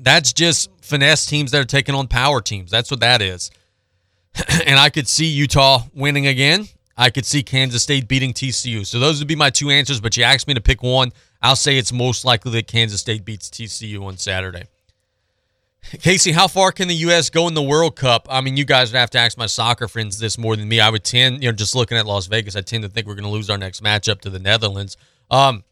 [0.00, 2.70] that's just finesse teams that are taking on power teams.
[2.70, 3.50] That's what that is.
[4.66, 6.68] and I could see Utah winning again.
[6.96, 8.84] I could see Kansas State beating TCU.
[8.84, 10.00] So those would be my two answers.
[10.00, 11.12] But you asked me to pick one.
[11.40, 14.64] I'll say it's most likely that Kansas State beats TCU on Saturday.
[15.82, 17.30] Casey, how far can the U.S.
[17.30, 18.26] go in the World Cup?
[18.30, 20.80] I mean, you guys would have to ask my soccer friends this more than me.
[20.80, 23.14] I would tend, you know, just looking at Las Vegas, I tend to think we're
[23.14, 24.96] going to lose our next matchup to the Netherlands
[25.30, 25.64] um,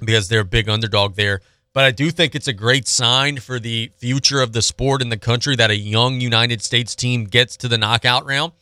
[0.00, 1.40] because they're a big underdog there.
[1.72, 5.08] But I do think it's a great sign for the future of the sport in
[5.08, 8.52] the country that a young United States team gets to the knockout round.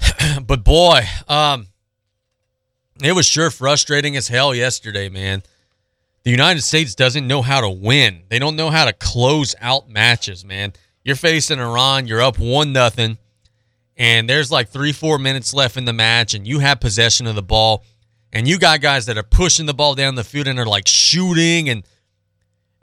[0.46, 1.66] but boy, um,
[3.02, 5.42] it was sure frustrating as hell yesterday, man
[6.24, 8.22] the United States doesn't know how to win.
[8.28, 10.72] They don't know how to close out matches, man.
[11.04, 13.18] You're facing Iran, you're up one nothing,
[13.96, 17.34] and there's like three, four minutes left in the match, and you have possession of
[17.34, 17.84] the ball,
[18.32, 20.86] and you got guys that are pushing the ball down the field and are like
[20.86, 21.82] shooting, and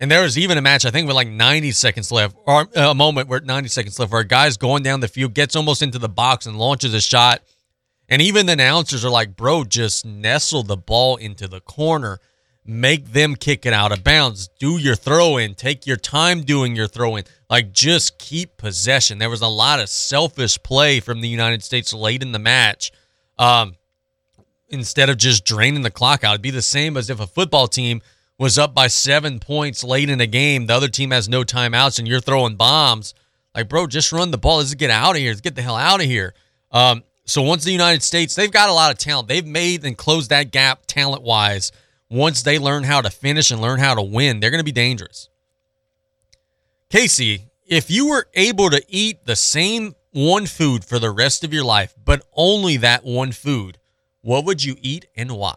[0.02, 2.94] and there was even a match I think with like 90 seconds left, or a
[2.94, 6.00] moment where 90 seconds left, where a guy's going down the field, gets almost into
[6.00, 7.42] the box and launches a shot,
[8.10, 12.20] and even the announcers are like, "Bro, just nestle the ball into the corner."
[12.70, 14.48] Make them kick it out of bounds.
[14.60, 15.56] Do your throw in.
[15.56, 17.24] Take your time doing your throw in.
[17.50, 19.18] Like just keep possession.
[19.18, 22.92] There was a lot of selfish play from the United States late in the match.
[23.40, 23.76] Um,
[24.70, 27.68] instead of just draining the clock out, it'd be the same as if a football
[27.68, 28.02] team
[28.38, 30.68] was up by seven points late in a game.
[30.68, 33.16] The other team has no timeouts and you're throwing bombs.
[33.56, 34.58] Like, bro, just run the ball.
[34.58, 35.32] Let's get out of here.
[35.32, 36.36] Let's get the hell out of here.
[36.72, 39.28] Um, so once the United States, they've got a lot of talent.
[39.28, 41.72] They've made and closed that gap talent wise
[42.10, 44.72] once they learn how to finish and learn how to win, they're going to be
[44.72, 45.30] dangerous.
[46.90, 51.54] Casey, if you were able to eat the same one food for the rest of
[51.54, 53.78] your life, but only that one food,
[54.22, 55.56] what would you eat and why?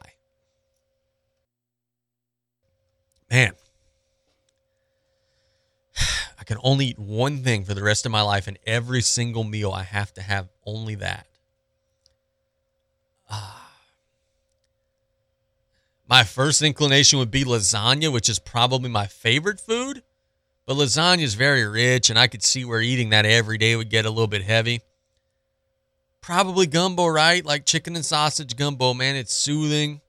[3.31, 3.55] Man,
[6.39, 9.45] I can only eat one thing for the rest of my life, and every single
[9.45, 11.27] meal I have to have only that.
[16.13, 20.03] My first inclination would be lasagna, which is probably my favorite food.
[20.67, 23.89] But lasagna is very rich, and I could see where eating that every day would
[23.89, 24.83] get a little bit heavy.
[26.21, 27.43] probably gumbo, right?
[27.43, 29.17] Like chicken and sausage gumbo, man.
[29.17, 30.03] It's soothing.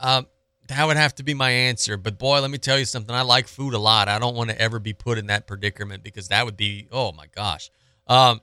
[0.00, 0.26] Um,
[0.66, 1.96] that would have to be my answer.
[1.96, 3.14] But boy, let me tell you something.
[3.14, 4.08] I like food a lot.
[4.08, 7.12] I don't want to ever be put in that predicament because that would be, oh
[7.12, 7.70] my gosh.
[8.08, 8.40] Um,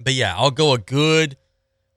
[0.00, 1.36] but yeah, I'll go a good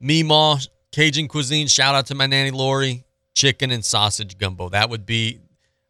[0.02, 1.66] Meemaw Cajun cuisine.
[1.66, 3.05] Shout out to my nanny Lori.
[3.36, 4.70] Chicken and sausage gumbo.
[4.70, 5.40] That would be.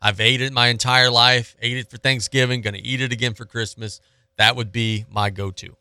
[0.03, 1.57] I've ate it my entire life.
[1.63, 2.61] Ate it for Thanksgiving.
[2.61, 4.01] Gonna eat it again for Christmas.
[4.37, 5.77] That would be my go-to.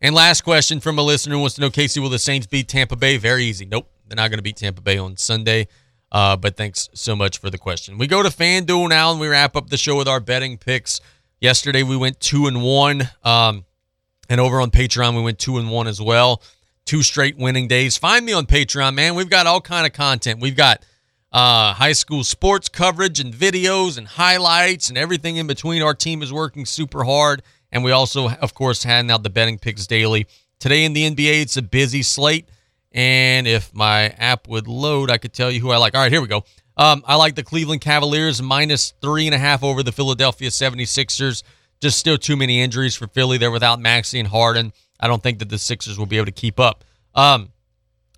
[0.00, 2.68] And last question from a listener who wants to know, Casey, will the Saints beat
[2.68, 3.16] Tampa Bay?
[3.16, 3.66] Very easy.
[3.66, 5.68] Nope, they're not going to beat Tampa Bay on Sunday.
[6.12, 7.98] Uh, but thanks so much for the question.
[7.98, 11.00] We go to FanDuel now, and we wrap up the show with our betting picks.
[11.40, 13.64] Yesterday we went two and one, um,
[14.28, 16.42] and over on Patreon we went two and one as well.
[16.84, 17.96] Two straight winning days.
[17.96, 19.14] Find me on Patreon, man.
[19.14, 20.40] We've got all kind of content.
[20.40, 20.84] We've got
[21.32, 25.82] uh, high school sports coverage and videos and highlights and everything in between.
[25.82, 29.58] Our team is working super hard, and we also, of course, hand out the betting
[29.58, 30.26] picks daily.
[30.58, 32.48] Today in the NBA, it's a busy slate.
[32.92, 35.94] And if my app would load, I could tell you who I like.
[35.94, 36.44] All right, here we go.
[36.76, 41.42] Um, I like the Cleveland Cavaliers minus three and a half over the Philadelphia 76ers.
[41.80, 43.38] Just still too many injuries for Philly.
[43.38, 44.72] They're without Maxey and Harden.
[44.98, 46.84] I don't think that the Sixers will be able to keep up.
[47.14, 47.50] Um,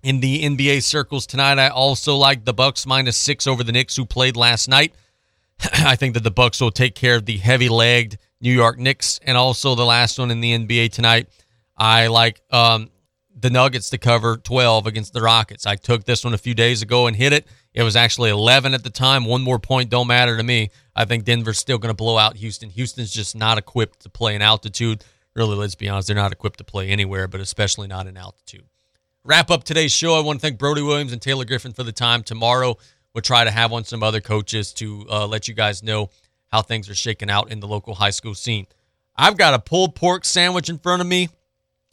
[0.03, 3.95] in the NBA circles tonight, I also like the Bucks minus six over the Knicks,
[3.95, 4.93] who played last night.
[5.73, 9.37] I think that the Bucks will take care of the heavy-legged New York Knicks, and
[9.37, 11.29] also the last one in the NBA tonight.
[11.77, 12.91] I like um,
[13.39, 15.65] the Nuggets to cover 12 against the Rockets.
[15.65, 17.47] I took this one a few days ago and hit it.
[17.73, 19.23] It was actually 11 at the time.
[19.23, 20.69] One more point don't matter to me.
[20.95, 22.69] I think Denver's still going to blow out Houston.
[22.69, 25.03] Houston's just not equipped to play in altitude.
[25.33, 28.65] Really, let's be honest, they're not equipped to play anywhere, but especially not in altitude.
[29.25, 30.15] Wrap up today's show.
[30.15, 32.23] I want to thank Brody Williams and Taylor Griffin for the time.
[32.23, 32.75] Tomorrow,
[33.13, 36.09] we'll try to have on some other coaches to uh, let you guys know
[36.51, 38.67] how things are shaking out in the local high school scene.
[39.15, 41.29] I've got a pulled pork sandwich in front of me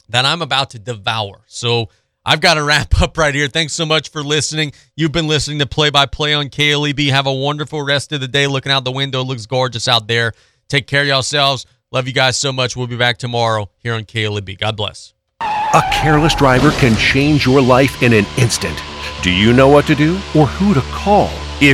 [0.09, 1.43] that I'm about to devour.
[1.47, 1.87] So
[2.25, 3.47] I've got to wrap up right here.
[3.47, 4.73] Thanks so much for listening.
[4.97, 7.11] You've been listening to Play by Play on KLEB.
[7.11, 8.45] Have a wonderful rest of the day.
[8.45, 10.33] Looking out the window, looks gorgeous out there.
[10.67, 11.65] Take care of yourselves.
[11.93, 12.75] Love you guys so much.
[12.75, 14.57] We'll be back tomorrow here on KLEB.
[14.57, 15.13] God bless.
[15.73, 18.77] A careless driver can change your life in an instant.
[19.21, 21.29] Do you know what to do or who to call?